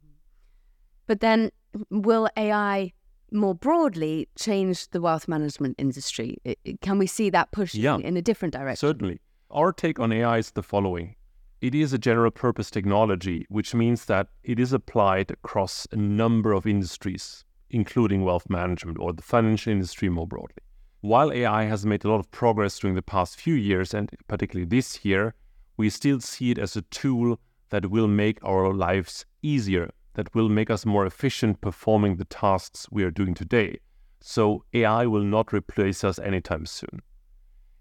But 1.06 1.20
then, 1.20 1.50
will 1.90 2.28
AI 2.36 2.92
more 3.32 3.54
broadly 3.54 4.28
change 4.38 4.88
the 4.90 5.00
wealth 5.00 5.26
management 5.28 5.74
industry? 5.78 6.38
Can 6.80 6.98
we 6.98 7.06
see 7.06 7.30
that 7.30 7.50
push 7.50 7.74
yeah, 7.74 7.98
in 7.98 8.16
a 8.16 8.22
different 8.22 8.54
direction? 8.54 8.88
Certainly. 8.88 9.20
Our 9.50 9.72
take 9.72 9.98
on 9.98 10.12
AI 10.12 10.38
is 10.38 10.52
the 10.52 10.62
following 10.62 11.15
it 11.60 11.74
is 11.74 11.92
a 11.92 11.98
general 11.98 12.30
purpose 12.30 12.70
technology, 12.70 13.46
which 13.48 13.74
means 13.74 14.04
that 14.06 14.28
it 14.44 14.58
is 14.58 14.72
applied 14.72 15.30
across 15.30 15.86
a 15.90 15.96
number 15.96 16.52
of 16.52 16.66
industries, 16.66 17.44
including 17.70 18.24
wealth 18.24 18.48
management 18.48 18.98
or 18.98 19.12
the 19.12 19.22
financial 19.22 19.72
industry 19.72 20.08
more 20.08 20.26
broadly. 20.26 20.62
While 21.00 21.32
AI 21.32 21.64
has 21.64 21.86
made 21.86 22.04
a 22.04 22.10
lot 22.10 22.20
of 22.20 22.30
progress 22.30 22.78
during 22.78 22.94
the 22.94 23.02
past 23.02 23.40
few 23.40 23.54
years, 23.54 23.94
and 23.94 24.10
particularly 24.28 24.66
this 24.66 25.04
year, 25.04 25.34
we 25.76 25.90
still 25.90 26.20
see 26.20 26.50
it 26.50 26.58
as 26.58 26.76
a 26.76 26.82
tool 26.82 27.38
that 27.70 27.90
will 27.90 28.08
make 28.08 28.38
our 28.44 28.72
lives 28.72 29.24
easier 29.42 29.90
that 30.16 30.34
will 30.34 30.48
make 30.48 30.70
us 30.70 30.86
more 30.86 31.06
efficient 31.06 31.60
performing 31.60 32.16
the 32.16 32.24
tasks 32.24 32.88
we 32.90 33.04
are 33.04 33.10
doing 33.10 33.34
today. 33.34 33.78
So 34.20 34.64
AI 34.72 35.06
will 35.06 35.22
not 35.22 35.52
replace 35.52 36.02
us 36.02 36.18
anytime 36.18 36.66
soon. 36.66 37.02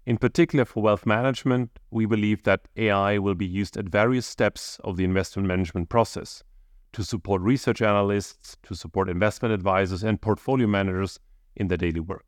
In 0.06 0.18
particular, 0.18 0.64
for 0.64 0.84
wealth 0.84 1.04
management, 1.04 1.80
we 1.90 2.06
believe 2.06 2.44
that 2.44 2.60
AI 2.76 3.18
will 3.18 3.34
be 3.34 3.44
used 3.44 3.76
at 3.76 3.88
various 3.88 4.24
steps 4.24 4.78
of 4.84 4.96
the 4.96 5.02
investment 5.02 5.48
management 5.48 5.88
process 5.88 6.44
to 6.92 7.02
support 7.02 7.42
research 7.42 7.82
analysts, 7.82 8.56
to 8.62 8.76
support 8.76 9.08
investment 9.08 9.52
advisors, 9.52 10.04
and 10.04 10.20
portfolio 10.20 10.68
managers 10.68 11.18
in 11.56 11.66
their 11.66 11.76
daily 11.76 11.98
work. 11.98 12.24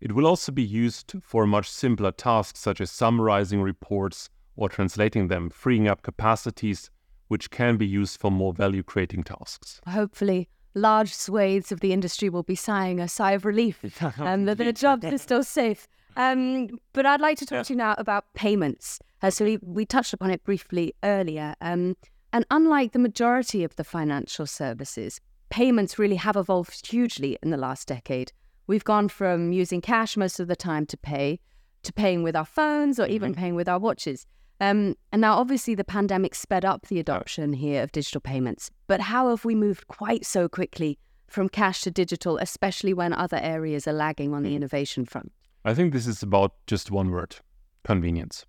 It 0.00 0.12
will 0.12 0.26
also 0.26 0.50
be 0.50 0.64
used 0.64 1.14
for 1.22 1.46
much 1.46 1.70
simpler 1.70 2.10
tasks 2.10 2.58
such 2.58 2.80
as 2.80 2.90
summarizing 2.90 3.62
reports 3.62 4.28
or 4.56 4.68
translating 4.68 5.28
them, 5.28 5.50
freeing 5.50 5.86
up 5.86 6.02
capacities 6.02 6.90
which 7.28 7.48
can 7.50 7.76
be 7.76 7.86
used 7.86 8.20
for 8.20 8.30
more 8.30 8.52
value 8.52 8.82
creating 8.82 9.22
tasks. 9.22 9.80
Hopefully, 9.86 10.48
large 10.74 11.14
swathes 11.14 11.70
of 11.70 11.78
the 11.78 11.92
industry 11.92 12.28
will 12.28 12.42
be 12.42 12.56
sighing 12.56 12.98
a 12.98 13.06
sigh 13.06 13.32
of 13.32 13.44
relief 13.44 13.84
and 14.18 14.48
that 14.48 14.58
their 14.58 14.72
jobs 14.72 15.04
are 15.04 15.18
still 15.18 15.44
safe. 15.44 15.86
Um, 16.16 16.68
but 16.92 17.06
I'd 17.06 17.20
like 17.20 17.38
to 17.38 17.46
talk 17.46 17.66
to 17.66 17.72
you 17.72 17.76
now 17.76 17.94
about 17.98 18.24
payments. 18.34 19.00
Uh, 19.22 19.30
so 19.30 19.44
we, 19.44 19.58
we, 19.62 19.84
touched 19.86 20.12
upon 20.12 20.30
it 20.30 20.44
briefly 20.44 20.94
earlier. 21.02 21.54
Um, 21.60 21.96
and 22.32 22.44
unlike 22.50 22.92
the 22.92 22.98
majority 22.98 23.64
of 23.64 23.74
the 23.76 23.84
financial 23.84 24.46
services, 24.46 25.20
payments 25.50 25.98
really 25.98 26.16
have 26.16 26.36
evolved 26.36 26.86
hugely 26.86 27.38
in 27.42 27.50
the 27.50 27.56
last 27.56 27.88
decade. 27.88 28.32
We've 28.66 28.84
gone 28.84 29.08
from 29.08 29.52
using 29.52 29.80
cash 29.80 30.16
most 30.16 30.40
of 30.40 30.48
the 30.48 30.56
time 30.56 30.86
to 30.86 30.96
pay 30.96 31.40
to 31.82 31.92
paying 31.92 32.22
with 32.22 32.34
our 32.34 32.44
phones 32.44 32.98
or 32.98 33.06
even 33.06 33.32
mm-hmm. 33.32 33.40
paying 33.40 33.54
with 33.54 33.68
our 33.68 33.78
watches. 33.78 34.26
Um, 34.60 34.96
and 35.12 35.20
now, 35.20 35.36
obviously, 35.36 35.74
the 35.74 35.84
pandemic 35.84 36.34
sped 36.34 36.64
up 36.64 36.86
the 36.86 36.98
adoption 36.98 37.52
here 37.52 37.82
of 37.82 37.92
digital 37.92 38.20
payments. 38.20 38.70
But 38.86 39.00
how 39.00 39.28
have 39.28 39.44
we 39.44 39.54
moved 39.54 39.88
quite 39.88 40.24
so 40.24 40.48
quickly 40.48 40.98
from 41.26 41.48
cash 41.48 41.82
to 41.82 41.90
digital, 41.90 42.38
especially 42.38 42.94
when 42.94 43.12
other 43.12 43.38
areas 43.38 43.86
are 43.86 43.92
lagging 43.92 44.32
on 44.32 44.42
the 44.42 44.50
hmm. 44.50 44.56
innovation 44.56 45.04
front? 45.04 45.32
I 45.64 45.72
think 45.72 45.92
this 45.92 46.06
is 46.06 46.22
about 46.22 46.52
just 46.66 46.90
one 46.90 47.10
word 47.10 47.36
convenience. 47.84 48.44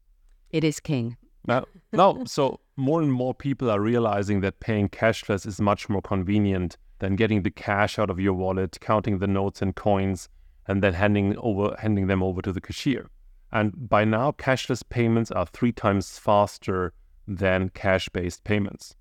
It 0.51 0.63
is 0.63 0.79
king. 0.79 1.17
Now, 1.47 1.65
no, 1.93 2.23
so 2.25 2.59
more 2.75 3.01
and 3.01 3.11
more 3.11 3.33
people 3.33 3.69
are 3.69 3.79
realizing 3.79 4.41
that 4.41 4.59
paying 4.59 4.89
cashless 4.89 5.45
is 5.45 5.61
much 5.61 5.87
more 5.87 6.01
convenient 6.01 6.77
than 6.99 7.15
getting 7.15 7.43
the 7.43 7.51
cash 7.51 7.99
out 7.99 8.09
of 8.09 8.19
your 8.19 8.33
wallet, 8.33 8.79
counting 8.81 9.19
the 9.19 9.27
notes 9.27 9.61
and 9.61 9.75
coins, 9.75 10.27
and 10.67 10.81
then 10.81 10.93
handing 10.93 11.37
over 11.37 11.75
handing 11.79 12.07
them 12.07 12.23
over 12.23 12.41
to 12.41 12.51
the 12.51 12.61
cashier. 12.61 13.09
And 13.51 13.87
by 13.87 14.03
now, 14.03 14.31
cashless 14.31 14.83
payments 14.87 15.31
are 15.31 15.45
three 15.45 15.71
times 15.71 16.17
faster 16.17 16.93
than 17.27 17.69
cash 17.69 18.09
based 18.09 18.43
payments. 18.43 18.95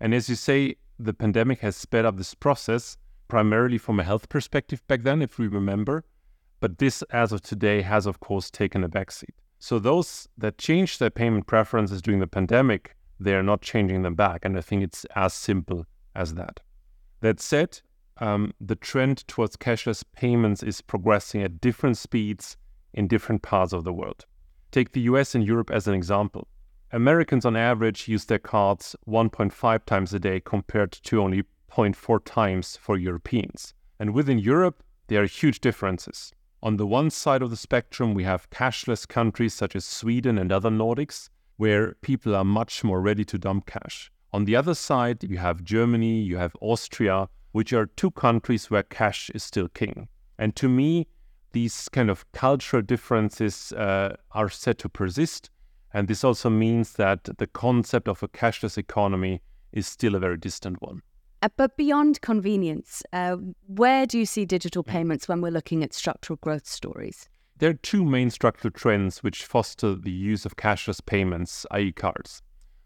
And 0.00 0.14
as 0.14 0.28
you 0.28 0.34
say, 0.34 0.76
the 0.98 1.14
pandemic 1.14 1.60
has 1.60 1.76
sped 1.76 2.04
up 2.04 2.16
this 2.16 2.34
process 2.34 2.96
primarily 3.28 3.78
from 3.78 4.00
a 4.00 4.04
health 4.04 4.28
perspective 4.28 4.86
back 4.88 5.02
then, 5.02 5.22
if 5.22 5.38
we 5.38 5.46
remember. 5.46 6.04
But 6.62 6.78
this, 6.78 7.02
as 7.10 7.32
of 7.32 7.42
today, 7.42 7.82
has 7.82 8.06
of 8.06 8.20
course 8.20 8.48
taken 8.48 8.84
a 8.84 8.88
backseat. 8.88 9.34
So 9.58 9.80
those 9.80 10.28
that 10.38 10.58
changed 10.58 11.00
their 11.00 11.10
payment 11.10 11.48
preferences 11.48 12.00
during 12.00 12.20
the 12.20 12.28
pandemic, 12.28 12.94
they 13.18 13.34
are 13.34 13.42
not 13.42 13.62
changing 13.62 14.02
them 14.02 14.14
back. 14.14 14.44
And 14.44 14.56
I 14.56 14.60
think 14.60 14.84
it's 14.84 15.04
as 15.16 15.34
simple 15.34 15.86
as 16.14 16.34
that. 16.34 16.60
That 17.20 17.40
said, 17.40 17.80
um, 18.18 18.52
the 18.60 18.76
trend 18.76 19.26
towards 19.26 19.56
cashless 19.56 20.04
payments 20.14 20.62
is 20.62 20.80
progressing 20.80 21.42
at 21.42 21.60
different 21.60 21.96
speeds 21.96 22.56
in 22.94 23.08
different 23.08 23.42
parts 23.42 23.72
of 23.72 23.82
the 23.82 23.92
world. 23.92 24.24
Take 24.70 24.92
the 24.92 25.00
US 25.12 25.34
and 25.34 25.44
Europe 25.44 25.72
as 25.72 25.88
an 25.88 25.94
example. 25.94 26.46
Americans 26.92 27.44
on 27.44 27.56
average 27.56 28.06
use 28.06 28.26
their 28.26 28.38
cards 28.38 28.94
1.5 29.08 29.84
times 29.84 30.14
a 30.14 30.20
day 30.20 30.38
compared 30.38 30.92
to 30.92 31.20
only 31.20 31.42
0.4 31.72 32.20
times 32.24 32.76
for 32.76 32.96
Europeans. 32.96 33.74
And 33.98 34.14
within 34.14 34.38
Europe, 34.38 34.84
there 35.08 35.24
are 35.24 35.26
huge 35.26 35.58
differences. 35.58 36.32
On 36.64 36.76
the 36.76 36.86
one 36.86 37.10
side 37.10 37.42
of 37.42 37.50
the 37.50 37.56
spectrum, 37.56 38.14
we 38.14 38.22
have 38.22 38.48
cashless 38.50 39.06
countries 39.08 39.52
such 39.52 39.74
as 39.74 39.84
Sweden 39.84 40.38
and 40.38 40.52
other 40.52 40.70
Nordics, 40.70 41.28
where 41.56 41.94
people 42.02 42.36
are 42.36 42.44
much 42.44 42.84
more 42.84 43.00
ready 43.00 43.24
to 43.24 43.36
dump 43.36 43.66
cash. 43.66 44.12
On 44.32 44.44
the 44.44 44.54
other 44.54 44.74
side, 44.74 45.24
you 45.24 45.38
have 45.38 45.64
Germany, 45.64 46.20
you 46.20 46.36
have 46.36 46.56
Austria, 46.60 47.28
which 47.50 47.72
are 47.72 47.86
two 47.86 48.12
countries 48.12 48.70
where 48.70 48.84
cash 48.84 49.28
is 49.34 49.42
still 49.42 49.66
king. 49.68 50.06
And 50.38 50.54
to 50.54 50.68
me, 50.68 51.08
these 51.50 51.88
kind 51.88 52.08
of 52.08 52.30
cultural 52.30 52.80
differences 52.80 53.72
uh, 53.72 54.14
are 54.30 54.48
set 54.48 54.78
to 54.78 54.88
persist. 54.88 55.50
And 55.92 56.06
this 56.06 56.22
also 56.22 56.48
means 56.48 56.92
that 56.92 57.24
the 57.38 57.48
concept 57.48 58.06
of 58.06 58.22
a 58.22 58.28
cashless 58.28 58.78
economy 58.78 59.42
is 59.72 59.88
still 59.88 60.14
a 60.14 60.20
very 60.20 60.36
distant 60.36 60.80
one. 60.80 61.02
Uh, 61.42 61.48
but 61.56 61.76
beyond 61.76 62.20
convenience, 62.20 63.02
uh, 63.12 63.36
where 63.66 64.06
do 64.06 64.16
you 64.16 64.24
see 64.24 64.44
digital 64.44 64.84
payments 64.84 65.26
when 65.26 65.40
we're 65.40 65.50
looking 65.50 65.82
at 65.82 65.92
structural 65.92 66.36
growth 66.36 66.66
stories? 66.66 67.28
There 67.58 67.70
are 67.70 67.74
two 67.74 68.04
main 68.04 68.30
structural 68.30 68.70
trends 68.70 69.24
which 69.24 69.44
foster 69.44 69.96
the 69.96 70.12
use 70.12 70.46
of 70.46 70.54
cashless 70.56 71.04
payments, 71.04 71.66
i.e., 71.72 71.90
cards. 71.90 72.42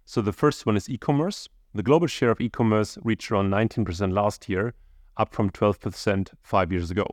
So 0.06 0.22
the 0.22 0.32
first 0.32 0.64
one 0.64 0.74
is 0.74 0.88
e 0.88 0.96
commerce. 0.96 1.50
The 1.74 1.82
global 1.82 2.06
share 2.06 2.30
of 2.30 2.40
e 2.40 2.48
commerce 2.48 2.96
reached 3.02 3.30
around 3.30 3.50
19% 3.50 4.12
last 4.12 4.48
year, 4.48 4.72
up 5.18 5.34
from 5.34 5.50
12% 5.50 6.30
five 6.42 6.72
years 6.72 6.90
ago. 6.90 7.06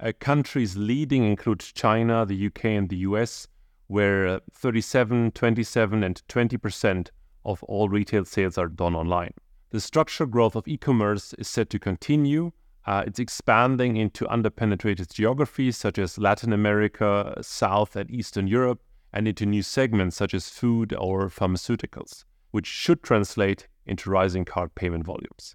Uh, 0.00 0.12
countries 0.18 0.76
leading 0.76 1.22
include 1.22 1.60
China, 1.60 2.26
the 2.26 2.46
UK, 2.46 2.64
and 2.64 2.88
the 2.88 2.96
US, 2.98 3.46
where 3.86 4.26
uh, 4.26 4.40
37, 4.52 5.30
27, 5.32 6.02
and 6.02 6.22
20% 6.28 7.10
of 7.44 7.62
all 7.64 7.88
retail 7.88 8.24
sales 8.24 8.58
are 8.58 8.68
done 8.68 8.96
online. 8.96 9.34
The 9.70 9.80
structural 9.80 10.28
growth 10.28 10.56
of 10.56 10.66
e 10.66 10.76
commerce 10.76 11.32
is 11.34 11.46
set 11.46 11.70
to 11.70 11.78
continue. 11.78 12.50
Uh, 12.86 13.04
it's 13.06 13.20
expanding 13.20 13.96
into 13.96 14.24
underpenetrated 14.24 15.12
geographies 15.12 15.76
such 15.76 15.96
as 15.96 16.18
Latin 16.18 16.52
America, 16.52 17.38
South 17.40 17.94
and 17.94 18.10
Eastern 18.10 18.48
Europe, 18.48 18.82
and 19.12 19.28
into 19.28 19.46
new 19.46 19.62
segments 19.62 20.16
such 20.16 20.34
as 20.34 20.48
food 20.48 20.92
or 20.94 21.28
pharmaceuticals, 21.28 22.24
which 22.50 22.66
should 22.66 23.00
translate 23.04 23.68
into 23.86 24.10
rising 24.10 24.44
card 24.44 24.74
payment 24.74 25.04
volumes. 25.04 25.54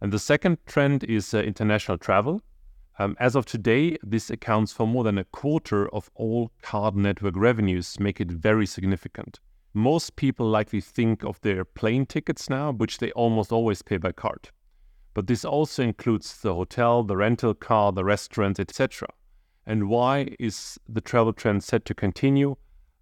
And 0.00 0.12
the 0.12 0.20
second 0.20 0.58
trend 0.66 1.02
is 1.02 1.34
uh, 1.34 1.38
international 1.38 1.98
travel. 1.98 2.42
Um, 3.00 3.16
as 3.18 3.34
of 3.34 3.44
today, 3.44 3.96
this 4.04 4.30
accounts 4.30 4.72
for 4.72 4.86
more 4.86 5.02
than 5.02 5.18
a 5.18 5.24
quarter 5.24 5.92
of 5.92 6.10
all 6.14 6.52
card 6.62 6.94
network 6.94 7.34
revenues, 7.36 7.98
make 7.98 8.20
it 8.20 8.30
very 8.30 8.66
significant. 8.66 9.40
Most 9.78 10.16
people 10.16 10.48
likely 10.48 10.80
think 10.80 11.22
of 11.22 11.40
their 11.42 11.64
plane 11.64 12.04
tickets 12.04 12.50
now, 12.50 12.72
which 12.72 12.98
they 12.98 13.12
almost 13.12 13.52
always 13.52 13.80
pay 13.80 13.96
by 13.96 14.10
card. 14.10 14.50
But 15.14 15.28
this 15.28 15.44
also 15.44 15.84
includes 15.84 16.36
the 16.40 16.52
hotel, 16.52 17.04
the 17.04 17.16
rental 17.16 17.54
car, 17.54 17.92
the 17.92 18.04
restaurant, 18.04 18.58
etc. 18.58 19.06
And 19.64 19.88
why 19.88 20.34
is 20.40 20.80
the 20.88 21.00
travel 21.00 21.32
trend 21.32 21.62
set 21.62 21.84
to 21.84 21.94
continue? 21.94 22.56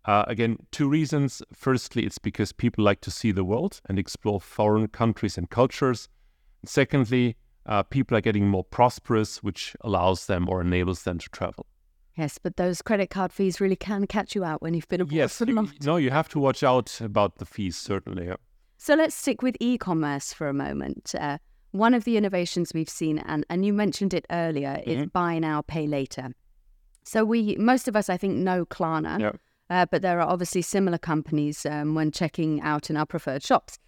Uh, 0.04 0.26
again, 0.28 0.58
two 0.70 0.86
reasons. 0.86 1.40
Firstly, 1.50 2.04
it's 2.04 2.18
because 2.18 2.52
people 2.52 2.84
like 2.84 3.00
to 3.00 3.10
see 3.10 3.32
the 3.32 3.42
world 3.42 3.80
and 3.88 3.98
explore 3.98 4.38
foreign 4.38 4.88
countries 4.88 5.38
and 5.38 5.48
cultures. 5.48 6.10
Secondly, 6.66 7.36
uh, 7.64 7.84
people 7.84 8.18
are 8.18 8.20
getting 8.20 8.48
more 8.48 8.64
prosperous, 8.64 9.42
which 9.42 9.74
allows 9.80 10.26
them 10.26 10.46
or 10.46 10.60
enables 10.60 11.04
them 11.04 11.18
to 11.20 11.28
travel. 11.30 11.64
Yes, 12.16 12.38
but 12.38 12.56
those 12.56 12.80
credit 12.80 13.10
card 13.10 13.32
fees 13.32 13.60
really 13.60 13.76
can 13.76 14.06
catch 14.06 14.34
you 14.34 14.42
out 14.42 14.62
when 14.62 14.72
you've 14.72 14.88
been 14.88 15.02
abroad 15.02 15.16
yes, 15.16 15.36
for 15.36 15.44
a 15.44 15.48
long 15.48 15.70
No, 15.82 15.96
you 15.96 16.10
have 16.10 16.28
to 16.30 16.38
watch 16.38 16.62
out 16.62 16.98
about 17.00 17.36
the 17.36 17.44
fees, 17.44 17.76
certainly. 17.76 18.26
Yeah. 18.26 18.36
So 18.78 18.94
let's 18.94 19.14
stick 19.14 19.42
with 19.42 19.56
e 19.60 19.76
commerce 19.76 20.32
for 20.32 20.48
a 20.48 20.54
moment. 20.54 21.14
Uh, 21.18 21.38
one 21.72 21.92
of 21.92 22.04
the 22.04 22.16
innovations 22.16 22.72
we've 22.72 22.88
seen, 22.88 23.18
and, 23.18 23.44
and 23.50 23.66
you 23.66 23.72
mentioned 23.72 24.14
it 24.14 24.24
earlier, 24.30 24.76
mm-hmm. 24.76 24.90
is 24.90 25.06
buy 25.08 25.38
now, 25.38 25.62
pay 25.62 25.86
later. 25.86 26.30
So 27.04 27.24
we, 27.24 27.56
most 27.56 27.86
of 27.86 27.96
us, 27.96 28.08
I 28.08 28.16
think, 28.16 28.36
know 28.36 28.64
Klarna, 28.64 29.20
yeah. 29.20 29.32
uh, 29.68 29.86
but 29.90 30.00
there 30.00 30.20
are 30.20 30.28
obviously 30.28 30.62
similar 30.62 30.98
companies 30.98 31.66
um, 31.66 31.94
when 31.94 32.10
checking 32.12 32.62
out 32.62 32.88
in 32.88 32.96
our 32.96 33.06
preferred 33.06 33.42
shops. 33.42 33.78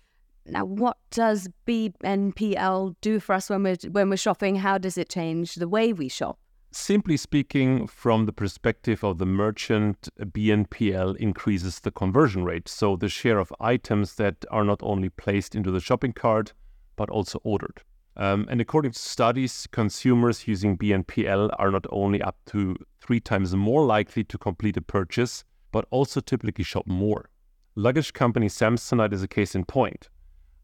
Now, 0.46 0.64
what 0.64 0.98
does 1.10 1.48
BNPL 1.66 2.94
do 3.00 3.20
for 3.20 3.34
us 3.34 3.50
when 3.50 3.62
we're 3.62 3.76
when 3.90 4.08
we're 4.08 4.16
shopping? 4.16 4.56
How 4.56 4.78
does 4.78 4.96
it 4.96 5.10
change 5.10 5.56
the 5.56 5.68
way 5.68 5.92
we 5.92 6.08
shop? 6.08 6.38
Simply 6.70 7.16
speaking, 7.16 7.86
from 7.86 8.26
the 8.26 8.32
perspective 8.32 9.02
of 9.02 9.16
the 9.18 9.26
merchant, 9.26 10.08
BNPL 10.20 11.16
increases 11.16 11.80
the 11.80 11.90
conversion 11.90 12.44
rate. 12.44 12.68
So 12.68 12.94
the 12.94 13.08
share 13.08 13.38
of 13.38 13.52
items 13.58 14.16
that 14.16 14.44
are 14.50 14.64
not 14.64 14.80
only 14.82 15.08
placed 15.08 15.54
into 15.54 15.70
the 15.70 15.80
shopping 15.80 16.12
cart, 16.12 16.52
but 16.94 17.08
also 17.08 17.40
ordered. 17.42 17.82
Um, 18.18 18.46
and 18.50 18.60
according 18.60 18.92
to 18.92 18.98
studies, 18.98 19.66
consumers 19.70 20.46
using 20.46 20.76
BNPL 20.76 21.54
are 21.58 21.70
not 21.70 21.86
only 21.90 22.20
up 22.20 22.36
to 22.46 22.76
three 23.00 23.20
times 23.20 23.54
more 23.54 23.86
likely 23.86 24.24
to 24.24 24.36
complete 24.36 24.76
a 24.76 24.82
purchase, 24.82 25.44
but 25.72 25.86
also 25.90 26.20
typically 26.20 26.64
shop 26.64 26.86
more. 26.86 27.30
Luggage 27.76 28.12
company 28.12 28.48
Samsonite 28.48 29.12
is 29.12 29.22
a 29.22 29.28
case 29.28 29.54
in 29.54 29.64
point. 29.64 30.08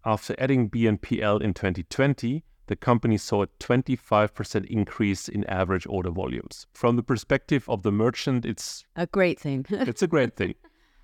After 0.04 0.34
adding 0.36 0.68
BNPL 0.68 1.40
in 1.40 1.54
2020, 1.54 2.44
the 2.66 2.76
company 2.76 3.18
saw 3.18 3.42
a 3.42 3.46
25% 3.46 4.66
increase 4.66 5.28
in 5.28 5.44
average 5.44 5.86
order 5.86 6.10
volumes. 6.10 6.66
From 6.72 6.96
the 6.96 7.02
perspective 7.02 7.68
of 7.68 7.82
the 7.82 7.92
merchant, 7.92 8.44
it's 8.44 8.84
a 8.96 9.06
great 9.06 9.38
thing. 9.38 9.66
it's 9.70 10.02
a 10.02 10.06
great 10.06 10.36
thing. 10.36 10.54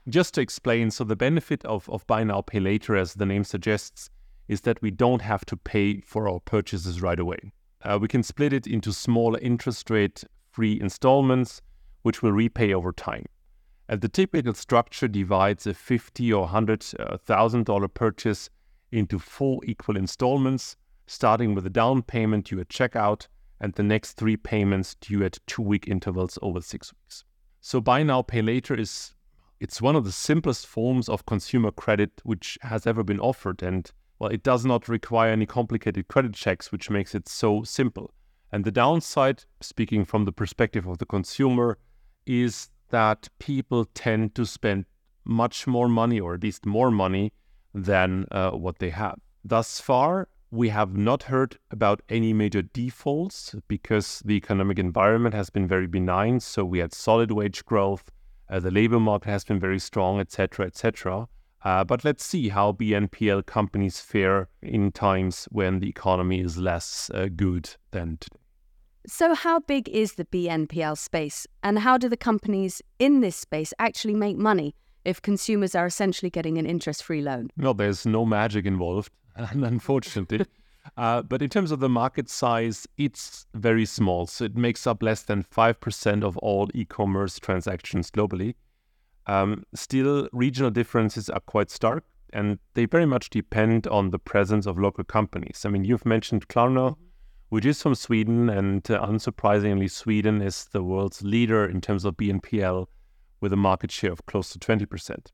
Just 0.09 0.35
to 0.35 0.41
explain, 0.41 0.91
so 0.91 1.05
the 1.05 1.17
benefit 1.17 1.65
of, 1.65 1.89
of 1.91 2.07
buy 2.07 2.25
now, 2.25 2.41
pay 2.41 2.61
later, 2.61 2.97
as 2.97 3.15
the 3.15 3.27
name 3.27 3.45
suggests, 3.45 4.11
is 4.49 4.63
that 4.63 4.81
we 4.83 4.91
don't 4.91 5.23
have 5.23 5.45
to 5.47 5.57
pay 5.57 6.01
for 6.01 6.29
our 6.29 6.41
purchases 6.41 7.03
right 7.03 7.21
away. 7.21 7.53
Uh, 7.83 7.99
we 8.01 8.09
can 8.09 8.23
split 8.23 8.53
it 8.53 8.67
into 8.67 8.93
smaller 8.93 9.39
interest 9.39 9.91
rate 9.91 10.25
free 10.51 10.81
installments, 10.81 11.63
which 12.03 12.23
will 12.23 12.33
repay 12.33 12.75
over 12.75 12.93
time. 12.93 13.27
And 13.89 14.01
the 14.01 14.09
typical 14.09 14.55
structure 14.55 15.09
divides 15.09 15.67
a 15.67 15.75
fifty 15.75 16.33
or 16.33 16.49
hundred 16.49 16.85
uh, 16.99 17.17
thousand 17.19 17.67
dollar 17.67 17.89
purchase 17.89 18.51
into 18.93 19.19
four 19.19 19.61
equal 19.65 19.97
installments, 19.97 20.77
starting 21.11 21.57
with 21.57 21.67
a 21.67 21.71
down 21.71 22.03
payment 22.03 22.47
due 22.47 22.61
at 22.61 22.69
checkout 22.69 23.27
and 23.61 23.73
the 23.75 23.83
next 23.83 24.13
three 24.13 24.37
payments 24.37 24.95
due 25.01 25.25
at 25.25 25.39
two 25.49 25.61
week 25.61 25.89
intervals 25.89 26.39
over 26.41 26.61
six 26.61 26.93
weeks. 26.93 27.25
So 27.61 27.81
buy 27.81 28.05
now, 28.05 28.23
pay 28.23 28.43
later 28.43 28.77
is 28.77 29.13
it's 29.59 29.83
one 29.83 29.97
of 29.97 30.05
the 30.05 30.13
simplest 30.13 30.69
forms 30.69 31.09
of 31.09 31.27
consumer 31.27 31.73
credit 31.73 32.13
which 32.23 32.57
has 32.63 32.87
ever 32.87 33.03
been 33.03 33.19
offered. 33.19 33.61
And 33.61 33.91
well, 34.21 34.31
it 34.31 34.45
does 34.45 34.65
not 34.65 34.89
require 34.89 35.33
any 35.33 35.47
complicated 35.47 36.07
credit 36.07 36.33
checks, 36.35 36.71
which 36.71 36.91
makes 36.91 37.13
it 37.13 37.29
so 37.29 37.65
simple. 37.65 38.15
And 38.53 38.65
the 38.65 38.71
downside, 38.71 39.45
speaking 39.61 40.05
from 40.05 40.27
the 40.27 40.33
perspective 40.33 40.87
of 40.87 40.99
the 40.99 41.07
consumer, 41.07 41.77
is 42.25 42.71
that 42.91 43.29
people 43.41 43.85
tend 43.95 44.37
to 44.37 44.47
spend 44.47 44.85
much 45.25 45.67
more 45.67 45.89
money, 45.89 46.21
or 46.21 46.35
at 46.35 46.45
least 46.45 46.67
more 46.67 46.93
money, 46.93 47.33
than 47.75 48.27
uh, 48.31 48.53
what 48.53 48.79
they 48.79 48.91
have. 48.91 49.19
Thus 49.45 49.81
far, 49.81 50.29
we 50.51 50.69
have 50.71 50.97
not 50.97 51.25
heard 51.25 51.57
about 51.71 52.03
any 52.09 52.33
major 52.33 52.63
defaults 52.63 53.55
because 53.69 54.21
the 54.25 54.35
economic 54.35 54.79
environment 54.79 55.35
has 55.35 55.51
been 55.51 55.69
very 55.69 55.87
benign. 55.87 56.41
So 56.41 56.65
we 56.65 56.81
had 56.81 56.93
solid 56.93 57.31
wage 57.31 57.65
growth, 57.65 58.11
uh, 58.51 58.59
the 58.59 58.71
labor 58.71 58.99
market 58.99 59.29
has 59.29 59.45
been 59.45 59.61
very 59.61 59.79
strong, 59.79 60.19
etc., 60.19 60.67
etc. 60.67 61.29
Uh, 61.63 61.85
but 61.85 62.05
let's 62.05 62.25
see 62.25 62.49
how 62.49 62.73
BNPL 62.73 63.47
companies 63.47 64.01
fare 64.01 64.49
in 64.61 64.91
times 64.91 65.47
when 65.53 65.79
the 65.79 65.89
economy 65.89 66.41
is 66.41 66.57
less 66.57 67.11
uh, 67.15 67.29
good 67.37 67.71
than 67.93 68.17
today. 68.19 68.37
So, 69.07 69.35
how 69.35 69.61
big 69.61 69.89
is 69.89 70.15
the 70.15 70.25
BNPL 70.25 70.99
space, 70.99 71.47
and 71.63 71.79
how 71.79 71.97
do 71.97 72.09
the 72.09 72.17
companies 72.17 72.83
in 72.99 73.21
this 73.21 73.37
space 73.37 73.73
actually 73.79 74.15
make 74.15 74.37
money? 74.37 74.75
if 75.05 75.23
consumers 75.23 75.75
are 75.75 75.87
essentially 75.87 76.31
getting 76.31 76.59
an 76.59 76.67
interest 76.67 77.03
free 77.03 77.23
loan? 77.23 77.49
No, 77.57 77.73
there's 77.73 78.07
no 78.07 78.25
magic 78.27 78.67
involved, 78.67 79.13
unfortunately. 79.37 80.47
uh, 80.97 81.23
but 81.23 81.43
in 81.43 81.51
terms 81.51 81.71
of 81.71 81.81
the 81.81 81.89
market 81.89 82.29
size, 82.29 82.87
it's 82.97 83.47
very 83.55 83.87
small. 83.87 84.27
So 84.27 84.45
it 84.45 84.57
makes 84.57 84.87
up 84.87 85.03
less 85.03 85.23
than 85.23 85.45
5% 85.45 86.23
of 86.23 86.37
all 86.39 86.69
e 86.75 86.85
commerce 86.85 87.39
transactions 87.39 88.11
globally. 88.11 88.55
Um, 89.27 89.65
still, 89.75 90.29
regional 90.33 90.71
differences 90.71 91.29
are 91.29 91.41
quite 91.41 91.71
stark 91.71 92.05
and 92.33 92.59
they 92.75 92.85
very 92.85 93.07
much 93.07 93.31
depend 93.31 93.87
on 93.87 94.11
the 94.11 94.19
presence 94.19 94.67
of 94.67 94.79
local 94.79 95.05
companies. 95.05 95.65
I 95.65 95.69
mean, 95.69 95.85
you've 95.85 96.07
mentioned 96.07 96.49
Klarna, 96.49 96.97
which 97.49 97.67
is 97.67 97.83
from 97.83 97.95
Sweden, 97.95 98.49
and 98.49 98.89
uh, 98.91 99.05
unsurprisingly, 99.05 99.91
Sweden 99.91 100.41
is 100.41 100.67
the 100.67 100.83
world's 100.83 101.23
leader 101.23 101.67
in 101.67 101.81
terms 101.81 102.05
of 102.05 102.17
BNPL 102.17 102.87
with 103.41 103.53
a 103.53 103.57
market 103.57 103.91
share 103.91 104.13
of 104.13 104.25
close 104.27 104.51
to 104.51 104.59
20%. 104.59 105.27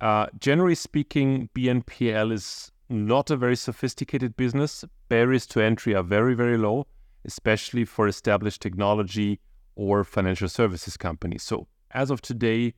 Uh, 0.00 0.26
generally 0.38 0.74
speaking, 0.74 1.48
BNPL 1.54 2.32
is 2.32 2.70
not 2.90 3.30
a 3.30 3.36
very 3.36 3.56
sophisticated 3.56 4.36
business. 4.36 4.84
Barriers 5.08 5.46
to 5.46 5.60
entry 5.60 5.94
are 5.94 6.02
very, 6.02 6.34
very 6.34 6.58
low, 6.58 6.86
especially 7.24 7.84
for 7.84 8.08
established 8.08 8.60
technology 8.60 9.40
or 9.76 10.04
financial 10.04 10.48
services 10.48 10.96
companies. 10.96 11.42
So, 11.42 11.68
as 11.92 12.10
of 12.10 12.20
today, 12.20 12.74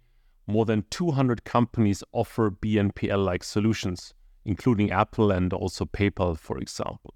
more 0.47 0.65
than 0.65 0.85
200 0.91 1.45
companies 1.45 2.05
offer 2.13 2.51
BNPL 2.51 3.25
like 3.25 3.43
solutions, 3.43 4.13
including 4.45 4.91
Apple 4.91 5.31
and 5.31 5.53
also 5.53 5.85
PayPal, 5.85 6.39
for 6.39 6.59
example. 6.59 7.15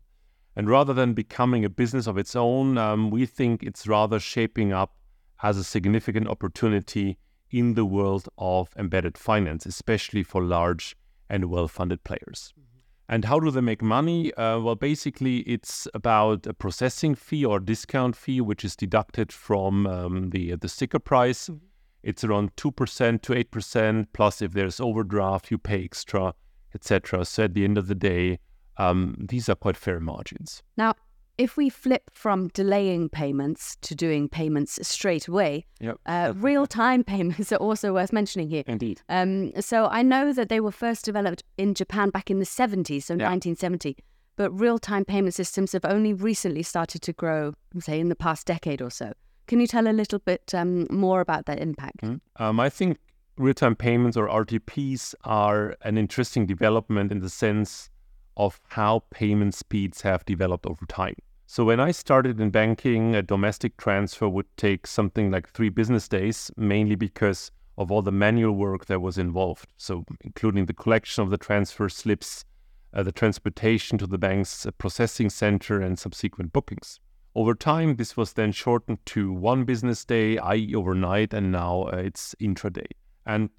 And 0.54 0.70
rather 0.70 0.94
than 0.94 1.12
becoming 1.12 1.64
a 1.64 1.68
business 1.68 2.06
of 2.06 2.16
its 2.16 2.35
own, 2.35 2.78
um, 2.78 3.11
we 3.11 3.26
think 3.26 3.62
it's 3.62 3.87
rather 3.87 4.18
shaping 4.18 4.72
up 4.72 4.96
as 5.42 5.59
a 5.59 5.64
significant 5.64 6.28
opportunity 6.28 7.18
in 7.50 7.74
the 7.74 7.85
world 7.85 8.28
of 8.38 8.70
embedded 8.78 9.18
finance, 9.18 9.66
especially 9.66 10.22
for 10.22 10.42
large 10.42 10.96
and 11.28 11.46
well 11.46 11.68
funded 11.68 12.02
players. 12.04 12.54
Mm-hmm. 12.59 12.76
And 13.09 13.25
how 13.25 13.38
do 13.38 13.51
they 13.51 13.61
make 13.61 13.83
money? 13.83 14.35
Uh, 14.35 14.59
well, 14.59 14.75
basically, 14.75 15.38
it's 15.38 15.87
about 15.95 16.47
a 16.47 16.55
processing 16.55 17.14
fee 17.14 17.45
or 17.45 17.61
discount 17.61 18.16
fee, 18.16 18.40
which 18.40 18.64
is 18.64 18.75
deducted 18.75 19.33
from 19.33 19.87
um, 19.87 20.31
the 20.31 20.57
the 20.57 20.69
sticker 20.69 20.99
price. 20.99 21.49
Mm-hmm. 21.49 21.66
It's 22.03 22.25
around 22.25 22.51
two 22.57 22.73
percent 22.73 23.23
to 23.25 23.35
eight 23.35 23.51
percent. 23.51 24.12
Plus, 24.12 24.42
if 24.42 24.53
there's 24.53 24.81
overdraft, 24.81 25.51
you 25.51 25.59
pay 25.59 25.85
extra, 25.85 26.35
etc. 26.75 27.25
So 27.25 27.45
at 27.45 27.55
the 27.55 27.64
end 27.64 27.79
of 27.79 27.87
the 27.87 27.95
day, 27.95 28.38
um, 28.77 29.16
these 29.29 29.49
are 29.49 29.55
quite 29.55 29.77
fair 29.77 30.01
margins. 30.01 30.62
Now, 30.77 30.95
if 31.38 31.57
we 31.57 31.68
flip 31.68 32.11
from 32.12 32.49
delaying 32.49 33.09
payments 33.09 33.77
to 33.83 33.94
doing 33.94 34.29
payments 34.29 34.79
straight 34.87 35.29
away, 35.29 35.66
yep. 35.81 35.99
uh, 36.07 36.33
real 36.37 36.66
time 36.66 37.05
payments 37.14 37.53
are 37.53 37.57
also 37.57 37.92
worth 37.92 38.12
mentioning 38.12 38.49
here. 38.49 38.64
Indeed. 38.66 39.03
Um, 39.09 39.53
so 39.61 39.87
I 39.87 40.03
know 40.03 40.33
that 40.33 40.49
they 40.49 40.61
were 40.61 40.72
first 40.72 41.05
developed 41.05 41.42
in 41.59 41.75
Japan 41.75 42.11
back 42.11 42.31
in 42.31 42.38
the 42.38 42.46
70s, 42.46 43.05
so 43.05 43.14
1970, 43.14 43.96
but 44.37 44.51
real 44.51 44.79
time 44.79 45.05
payment 45.05 45.35
systems 45.35 45.72
have 45.72 45.85
only 45.85 46.12
recently 46.12 46.62
started 46.62 47.03
to 47.03 47.12
grow, 47.12 47.55
say, 47.79 48.01
in 48.01 48.09
the 48.09 48.16
past 48.16 48.46
decade 48.46 48.81
or 48.81 48.90
so. 48.90 49.12
Can 49.46 49.61
you 49.61 49.66
tell 49.66 49.87
a 49.87 49.92
little 49.92 50.18
bit 50.18 50.55
um, 50.55 50.87
more 50.90 51.20
about 51.20 51.46
that 51.46 51.61
impact? 51.61 52.03
Mm-hmm. 52.03 52.42
Um, 52.42 52.59
I 52.59 52.68
think 52.68 52.99
real 53.37 53.55
time 53.55 53.77
payments 53.77 54.16
or 54.16 54.29
RTPs 54.29 55.14
are 55.25 55.77
an 55.83 55.99
interesting 55.99 56.46
development 56.46 57.12
in 57.12 57.20
the 57.20 57.31
sense 57.31 57.90
of 58.37 58.61
how 58.68 59.03
payment 59.11 59.55
speeds 59.55 60.03
have 60.03 60.25
developed 60.25 60.66
over 60.66 60.85
time. 60.87 61.14
So 61.48 61.64
when 61.64 61.78
I 61.78 61.92
started 61.92 62.40
in 62.40 62.50
banking, 62.50 63.14
a 63.14 63.22
domestic 63.22 63.76
transfer 63.76 64.28
would 64.28 64.46
take 64.56 64.85
something 64.85 65.30
like 65.30 65.48
three 65.48 65.68
business 65.68 66.09
days, 66.09 66.50
mainly 66.56 66.96
because 66.96 67.52
of 67.78 67.92
all 67.92 68.02
the 68.02 68.11
manual 68.11 68.52
work 68.52 68.87
that 68.87 69.00
was 69.00 69.16
involved. 69.16 69.68
So 69.76 70.04
including 70.22 70.66
the 70.66 70.74
collection 70.74 71.22
of 71.22 71.30
the 71.30 71.38
transfer 71.38 71.88
slips, 71.88 72.44
uh, 72.92 73.04
the 73.04 73.12
transportation 73.12 73.96
to 73.98 74.09
the 74.09 74.18
bank's 74.18 74.66
uh, 74.66 74.72
processing 74.72 75.30
center, 75.30 75.80
and 75.80 75.96
subsequent 75.96 76.52
bookings. 76.52 76.98
Over 77.37 77.54
time, 77.54 77.94
this 77.94 78.16
was 78.16 78.32
then 78.32 78.50
shortened 78.50 79.04
to 79.06 79.32
one 79.32 79.64
business 79.64 80.04
day, 80.04 80.38
i.e., 80.38 80.74
overnight, 80.74 81.32
and 81.32 81.52
now 81.52 81.85
uh, 81.92 81.96
it's 81.96 82.35
intraday. 82.40 82.90
And 83.24 83.50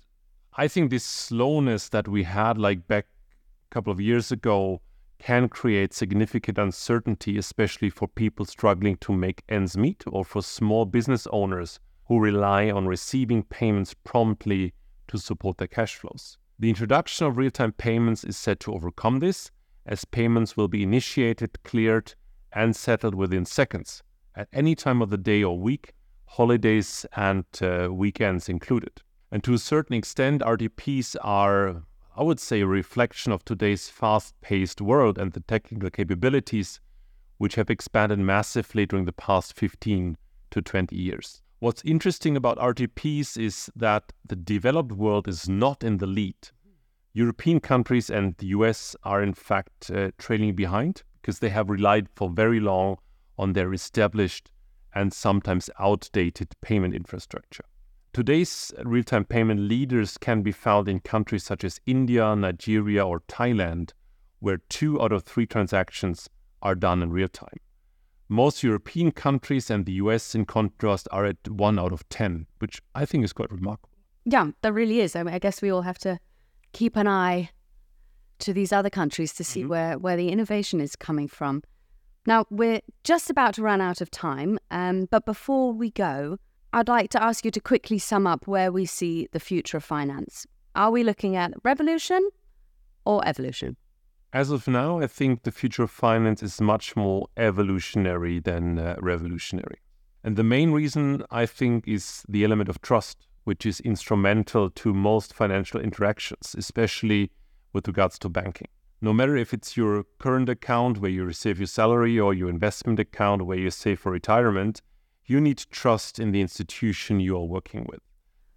I 0.55 0.67
think 0.67 0.89
this 0.89 1.05
slowness 1.05 1.87
that 1.89 2.07
we 2.07 2.23
had, 2.23 2.57
like 2.57 2.87
back 2.87 3.05
a 3.69 3.73
couple 3.73 3.93
of 3.93 4.01
years 4.01 4.31
ago, 4.31 4.81
can 5.19 5.49
create 5.49 5.93
significant 5.93 6.57
uncertainty, 6.57 7.37
especially 7.37 7.89
for 7.89 8.07
people 8.07 8.45
struggling 8.45 8.97
to 8.97 9.13
make 9.13 9.43
ends 9.49 9.77
meet 9.77 10.03
or 10.07 10.23
for 10.23 10.41
small 10.41 10.85
business 10.85 11.27
owners 11.31 11.79
who 12.05 12.19
rely 12.19 12.69
on 12.69 12.87
receiving 12.87 13.43
payments 13.43 13.93
promptly 13.93 14.73
to 15.07 15.17
support 15.17 15.57
their 15.57 15.67
cash 15.67 15.95
flows. 15.95 16.37
The 16.59 16.69
introduction 16.69 17.27
of 17.27 17.37
real 17.37 17.51
time 17.51 17.73
payments 17.73 18.23
is 18.23 18.37
set 18.37 18.59
to 18.61 18.73
overcome 18.73 19.19
this, 19.19 19.51
as 19.85 20.05
payments 20.05 20.57
will 20.57 20.67
be 20.67 20.83
initiated, 20.83 21.61
cleared, 21.63 22.13
and 22.51 22.75
settled 22.75 23.15
within 23.15 23.45
seconds 23.45 24.03
at 24.37 24.47
any 24.53 24.75
time 24.75 25.01
of 25.01 25.09
the 25.09 25.17
day 25.17 25.43
or 25.43 25.57
week, 25.59 25.93
holidays 26.25 27.05
and 27.15 27.45
uh, 27.61 27.89
weekends 27.91 28.47
included. 28.47 29.01
And 29.31 29.43
to 29.43 29.53
a 29.53 29.57
certain 29.57 29.95
extent, 29.95 30.41
RTPs 30.41 31.15
are, 31.21 31.83
I 32.17 32.23
would 32.23 32.39
say, 32.39 32.61
a 32.61 32.67
reflection 32.67 33.31
of 33.31 33.45
today's 33.45 33.89
fast 33.89 34.33
paced 34.41 34.81
world 34.81 35.19
and 35.19 35.33
the 35.33 35.41
technical 35.41 35.91
capabilities 35.91 36.79
which 37.37 37.53
have 37.55 37.69
expanded 37.69 38.17
massively 38.17 38.87
during 38.87 39.05
the 39.05 39.13
past 39.13 39.55
15 39.55 40.17
to 40.49 40.61
20 40.63 40.95
years. 40.95 41.43
What's 41.59 41.85
interesting 41.85 42.35
about 42.35 42.57
RTPs 42.57 43.37
is 43.37 43.69
that 43.75 44.13
the 44.25 44.35
developed 44.35 44.93
world 44.93 45.27
is 45.27 45.47
not 45.47 45.83
in 45.83 45.97
the 45.97 46.07
lead. 46.07 46.49
European 47.13 47.59
countries 47.59 48.09
and 48.09 48.35
the 48.37 48.47
US 48.47 48.95
are, 49.03 49.21
in 49.21 49.35
fact, 49.35 49.91
uh, 49.91 50.09
trailing 50.17 50.55
behind 50.55 51.03
because 51.21 51.37
they 51.37 51.49
have 51.49 51.69
relied 51.69 52.07
for 52.15 52.31
very 52.31 52.59
long 52.59 52.97
on 53.37 53.53
their 53.53 53.73
established 53.73 54.49
and 54.95 55.13
sometimes 55.13 55.69
outdated 55.77 56.55
payment 56.61 56.95
infrastructure. 56.95 57.65
Today's 58.17 58.73
real 58.83 59.03
time 59.03 59.25
payment 59.25 59.59
leaders 59.59 60.17
can 60.17 60.41
be 60.41 60.51
found 60.51 60.87
in 60.87 61.01
countries 61.01 61.43
such 61.43 61.63
as 61.63 61.79
India, 61.85 62.35
Nigeria, 62.35 63.05
or 63.05 63.19
Thailand, 63.27 63.91
where 64.39 64.57
two 64.69 64.99
out 64.99 65.11
of 65.11 65.21
three 65.21 65.45
transactions 65.45 66.27
are 66.63 66.73
done 66.73 67.03
in 67.03 67.11
real 67.11 67.27
time. 67.27 67.59
Most 68.27 68.63
European 68.63 69.11
countries 69.11 69.69
and 69.69 69.85
the 69.85 69.91
US, 70.01 70.33
in 70.33 70.45
contrast, 70.45 71.07
are 71.11 71.25
at 71.25 71.47
one 71.47 71.77
out 71.77 71.91
of 71.91 72.09
10, 72.09 72.47
which 72.57 72.81
I 72.95 73.05
think 73.05 73.23
is 73.23 73.33
quite 73.33 73.51
remarkable. 73.51 73.93
Yeah, 74.25 74.47
that 74.63 74.73
really 74.73 74.99
is. 74.99 75.15
I, 75.15 75.21
mean, 75.21 75.35
I 75.35 75.37
guess 75.37 75.61
we 75.61 75.69
all 75.69 75.83
have 75.83 75.99
to 75.99 76.17
keep 76.73 76.95
an 76.95 77.07
eye 77.07 77.51
to 78.39 78.51
these 78.51 78.73
other 78.73 78.89
countries 78.89 79.31
to 79.35 79.43
see 79.43 79.59
mm-hmm. 79.59 79.69
where, 79.69 79.99
where 79.99 80.17
the 80.17 80.29
innovation 80.29 80.81
is 80.81 80.95
coming 80.95 81.27
from. 81.27 81.61
Now, 82.25 82.47
we're 82.49 82.81
just 83.03 83.29
about 83.29 83.53
to 83.53 83.61
run 83.61 83.79
out 83.79 84.01
of 84.01 84.09
time, 84.09 84.57
um, 84.71 85.07
but 85.11 85.23
before 85.23 85.71
we 85.71 85.91
go, 85.91 86.39
I'd 86.73 86.87
like 86.87 87.09
to 87.11 87.23
ask 87.23 87.45
you 87.45 87.51
to 87.51 87.59
quickly 87.61 87.97
sum 87.97 88.27
up 88.27 88.45
where 88.45 88.71
we 88.71 88.85
see 88.85 89.27
the 89.31 89.39
future 89.39 89.77
of 89.77 89.83
finance. 89.83 90.45
Are 90.75 90.91
we 90.91 91.03
looking 91.03 91.35
at 91.35 91.53
revolution 91.63 92.29
or 93.05 93.25
evolution? 93.25 93.77
As 94.33 94.51
of 94.51 94.67
now, 94.67 94.99
I 94.99 95.07
think 95.07 95.43
the 95.43 95.51
future 95.51 95.83
of 95.83 95.91
finance 95.91 96.43
is 96.43 96.59
much 96.59 96.95
more 96.95 97.27
evolutionary 97.37 98.39
than 98.39 98.77
uh, 98.77 98.97
revolutionary. 98.99 99.77
And 100.23 100.35
the 100.35 100.43
main 100.43 100.71
reason, 100.71 101.23
I 101.31 101.45
think, 101.45 101.87
is 101.87 102.25
the 102.27 102.43
element 102.43 102.69
of 102.69 102.81
trust, 102.81 103.27
which 103.45 103.65
is 103.65 103.79
instrumental 103.79 104.69
to 104.69 104.93
most 104.93 105.33
financial 105.33 105.79
interactions, 105.79 106.53
especially 106.57 107.31
with 107.71 107.87
regards 107.87 108.19
to 108.19 108.29
banking. 108.29 108.67
No 108.99 109.13
matter 109.13 109.37
if 109.37 109.53
it's 109.53 109.77
your 109.77 110.03
current 110.19 110.49
account 110.49 110.97
where 110.97 111.11
you 111.11 111.23
receive 111.23 111.59
your 111.59 111.67
salary 111.67 112.19
or 112.19 112.33
your 112.33 112.49
investment 112.49 112.99
account 112.99 113.45
where 113.45 113.57
you 113.57 113.71
save 113.71 113.99
for 114.01 114.11
retirement, 114.11 114.81
you 115.27 115.41
need 115.41 115.57
trust 115.69 116.19
in 116.19 116.31
the 116.31 116.41
institution 116.41 117.19
you 117.19 117.35
are 117.37 117.43
working 117.43 117.85
with. 117.89 117.99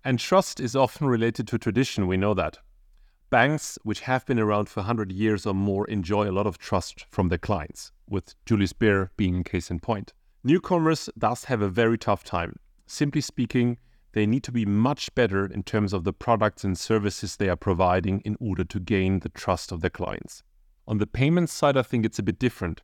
And 0.04 0.18
trust 0.18 0.61
is 0.61 0.76
often 0.76 1.09
related 1.09 1.46
to 1.48 1.59
tradition, 1.59 2.06
we 2.06 2.16
know 2.16 2.33
that. 2.35 2.59
Banks, 3.28 3.78
which 3.83 4.00
have 4.00 4.24
been 4.24 4.38
around 4.38 4.68
for 4.68 4.80
100 4.80 5.12
years 5.12 5.46
or 5.46 5.54
more, 5.54 5.87
enjoy 5.88 6.28
a 6.28 6.33
lot 6.33 6.46
of 6.46 6.59
trust 6.59 7.04
from 7.11 7.28
their 7.28 7.38
clients, 7.38 7.92
with 8.09 8.35
Julius 8.46 8.72
Baer 8.72 9.11
being 9.16 9.40
a 9.40 9.44
case 9.44 9.70
in 9.70 9.80
point. 9.80 10.12
Newcomers 10.42 11.11
thus 11.16 11.44
have 11.44 11.61
a 11.61 11.68
very 11.68 11.98
tough 11.98 12.24
time. 12.24 12.56
Simply 12.87 13.20
speaking, 13.20 13.78
they 14.12 14.26
need 14.26 14.42
to 14.44 14.52
be 14.52 14.64
much 14.64 15.14
better 15.14 15.46
in 15.46 15.62
terms 15.62 15.92
of 15.92 16.04
the 16.04 16.12
products 16.12 16.64
and 16.64 16.76
services 16.78 17.37
they 17.37 17.48
are 17.48 17.56
providing 17.56 18.20
in 18.20 18.37
order 18.40 18.64
to 18.64 18.80
gain 18.80 19.20
the 19.20 19.28
trust 19.28 19.70
of 19.70 19.80
their 19.80 19.90
clients. 19.90 20.42
On 20.88 20.98
the 20.98 21.06
payment 21.06 21.50
side, 21.50 21.76
I 21.76 21.83
think 21.83 22.04
it's 22.04 22.18
a 22.18 22.24
bit 22.24 22.38
different. 22.38 22.83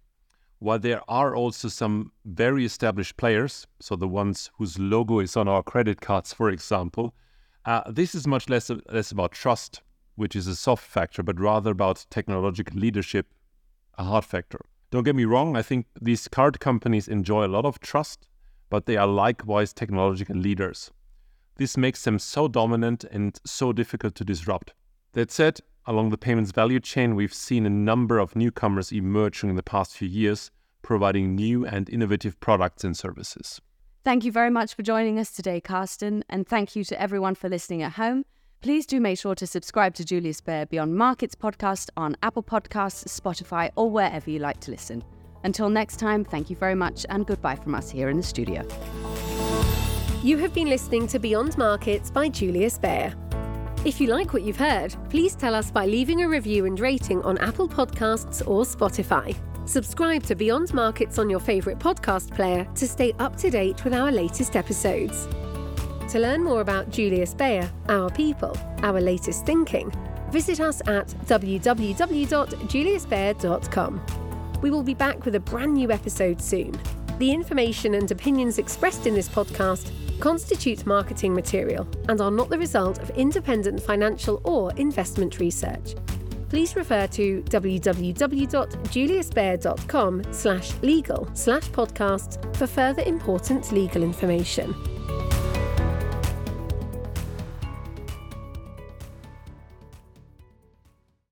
While 0.58 0.78
there 0.78 1.02
are 1.08 1.36
also 1.36 1.68
some 1.68 2.12
very 2.24 2.64
established 2.64 3.16
players, 3.16 3.66
so 3.80 3.94
the 3.96 4.08
ones 4.08 4.50
whose 4.56 4.78
logo 4.78 5.20
is 5.20 5.36
on 5.36 5.48
our 5.48 5.62
credit 5.62 6.00
cards, 6.00 6.32
for 6.32 6.50
example, 6.50 7.14
uh, 7.64 7.82
this 7.90 8.14
is 8.14 8.26
much 8.26 8.48
less, 8.48 8.70
less 8.90 9.10
about 9.10 9.32
trust 9.32 9.82
which 10.16 10.34
is 10.34 10.46
a 10.46 10.56
soft 10.56 10.84
factor, 10.84 11.22
but 11.22 11.38
rather 11.38 11.70
about 11.70 12.06
technological 12.10 12.78
leadership, 12.78 13.32
a 13.98 14.04
hard 14.04 14.24
factor. 14.24 14.58
Don't 14.90 15.04
get 15.04 15.14
me 15.14 15.24
wrong, 15.24 15.56
I 15.56 15.62
think 15.62 15.86
these 16.00 16.26
card 16.26 16.58
companies 16.58 17.06
enjoy 17.06 17.46
a 17.46 17.48
lot 17.48 17.64
of 17.64 17.80
trust, 17.80 18.26
but 18.70 18.86
they 18.86 18.96
are 18.96 19.06
likewise 19.06 19.72
technological 19.72 20.36
leaders. 20.36 20.90
This 21.56 21.76
makes 21.76 22.02
them 22.04 22.18
so 22.18 22.48
dominant 22.48 23.04
and 23.04 23.38
so 23.44 23.72
difficult 23.72 24.14
to 24.16 24.24
disrupt. 24.24 24.74
That 25.12 25.30
said, 25.30 25.60
along 25.86 26.10
the 26.10 26.18
payments 26.18 26.52
value 26.52 26.80
chain, 26.80 27.14
we've 27.14 27.34
seen 27.34 27.66
a 27.66 27.70
number 27.70 28.18
of 28.18 28.36
newcomers 28.36 28.92
emerging 28.92 29.50
in 29.50 29.56
the 29.56 29.62
past 29.62 29.96
few 29.96 30.08
years, 30.08 30.50
providing 30.82 31.34
new 31.34 31.66
and 31.66 31.88
innovative 31.88 32.38
products 32.40 32.84
and 32.84 32.96
services. 32.96 33.60
Thank 34.04 34.24
you 34.24 34.30
very 34.30 34.50
much 34.50 34.74
for 34.74 34.82
joining 34.82 35.18
us 35.18 35.32
today, 35.32 35.60
Carsten, 35.60 36.24
and 36.28 36.46
thank 36.46 36.76
you 36.76 36.84
to 36.84 37.00
everyone 37.00 37.34
for 37.34 37.48
listening 37.48 37.82
at 37.82 37.92
home. 37.92 38.24
Please 38.60 38.86
do 38.86 39.00
make 39.00 39.18
sure 39.18 39.34
to 39.34 39.46
subscribe 39.46 39.94
to 39.94 40.04
Julius 40.04 40.40
Baer 40.40 40.66
Beyond 40.66 40.96
Markets 40.96 41.34
podcast 41.34 41.90
on 41.96 42.16
Apple 42.22 42.42
Podcasts, 42.42 43.08
Spotify, 43.08 43.70
or 43.76 43.90
wherever 43.90 44.30
you 44.30 44.38
like 44.38 44.60
to 44.60 44.70
listen. 44.70 45.04
Until 45.44 45.68
next 45.68 45.98
time, 45.98 46.24
thank 46.24 46.50
you 46.50 46.56
very 46.56 46.74
much 46.74 47.04
and 47.08 47.26
goodbye 47.26 47.56
from 47.56 47.74
us 47.74 47.90
here 47.90 48.08
in 48.08 48.16
the 48.16 48.22
studio. 48.22 48.66
You 50.22 50.38
have 50.38 50.54
been 50.54 50.68
listening 50.68 51.06
to 51.08 51.18
Beyond 51.18 51.56
Markets 51.58 52.10
by 52.10 52.28
Julius 52.28 52.78
Baer. 52.78 53.14
If 53.86 54.00
you 54.00 54.08
like 54.08 54.32
what 54.32 54.42
you've 54.42 54.56
heard, 54.56 54.96
please 55.10 55.36
tell 55.36 55.54
us 55.54 55.70
by 55.70 55.86
leaving 55.86 56.22
a 56.22 56.28
review 56.28 56.66
and 56.66 56.80
rating 56.80 57.22
on 57.22 57.38
Apple 57.38 57.68
Podcasts 57.68 58.44
or 58.44 58.64
Spotify. 58.64 59.36
Subscribe 59.64 60.24
to 60.24 60.34
Beyond 60.34 60.74
Markets 60.74 61.20
on 61.20 61.30
your 61.30 61.38
favourite 61.38 61.78
podcast 61.78 62.34
player 62.34 62.66
to 62.74 62.88
stay 62.88 63.12
up 63.20 63.36
to 63.36 63.48
date 63.48 63.84
with 63.84 63.94
our 63.94 64.10
latest 64.10 64.56
episodes. 64.56 65.28
To 66.08 66.18
learn 66.18 66.42
more 66.42 66.62
about 66.62 66.90
Julius 66.90 67.32
Baer, 67.32 67.70
our 67.88 68.10
people, 68.10 68.58
our 68.82 69.00
latest 69.00 69.46
thinking, 69.46 69.92
visit 70.32 70.58
us 70.58 70.80
at 70.88 71.06
www.juliusbaer.com. 71.26 74.06
We 74.62 74.70
will 74.70 74.82
be 74.82 74.94
back 74.94 75.24
with 75.24 75.36
a 75.36 75.40
brand 75.40 75.74
new 75.74 75.92
episode 75.92 76.42
soon. 76.42 76.76
The 77.18 77.30
information 77.30 77.94
and 77.94 78.10
opinions 78.10 78.58
expressed 78.58 79.06
in 79.06 79.14
this 79.14 79.28
podcast 79.28 79.92
constitute 80.20 80.86
marketing 80.86 81.34
material 81.34 81.88
and 82.08 82.20
are 82.20 82.30
not 82.30 82.50
the 82.50 82.58
result 82.58 82.98
of 82.98 83.10
independent 83.10 83.82
financial 83.82 84.40
or 84.44 84.72
investment 84.74 85.38
research. 85.38 85.94
Please 86.48 86.76
refer 86.76 87.08
to 87.08 87.42
www.juliusbaer.com 87.42 90.22
slash 90.32 90.72
legal 90.82 91.28
slash 91.34 91.68
podcasts 91.70 92.56
for 92.56 92.66
further 92.66 93.02
important 93.02 93.70
legal 93.72 94.02
information. 94.02 94.74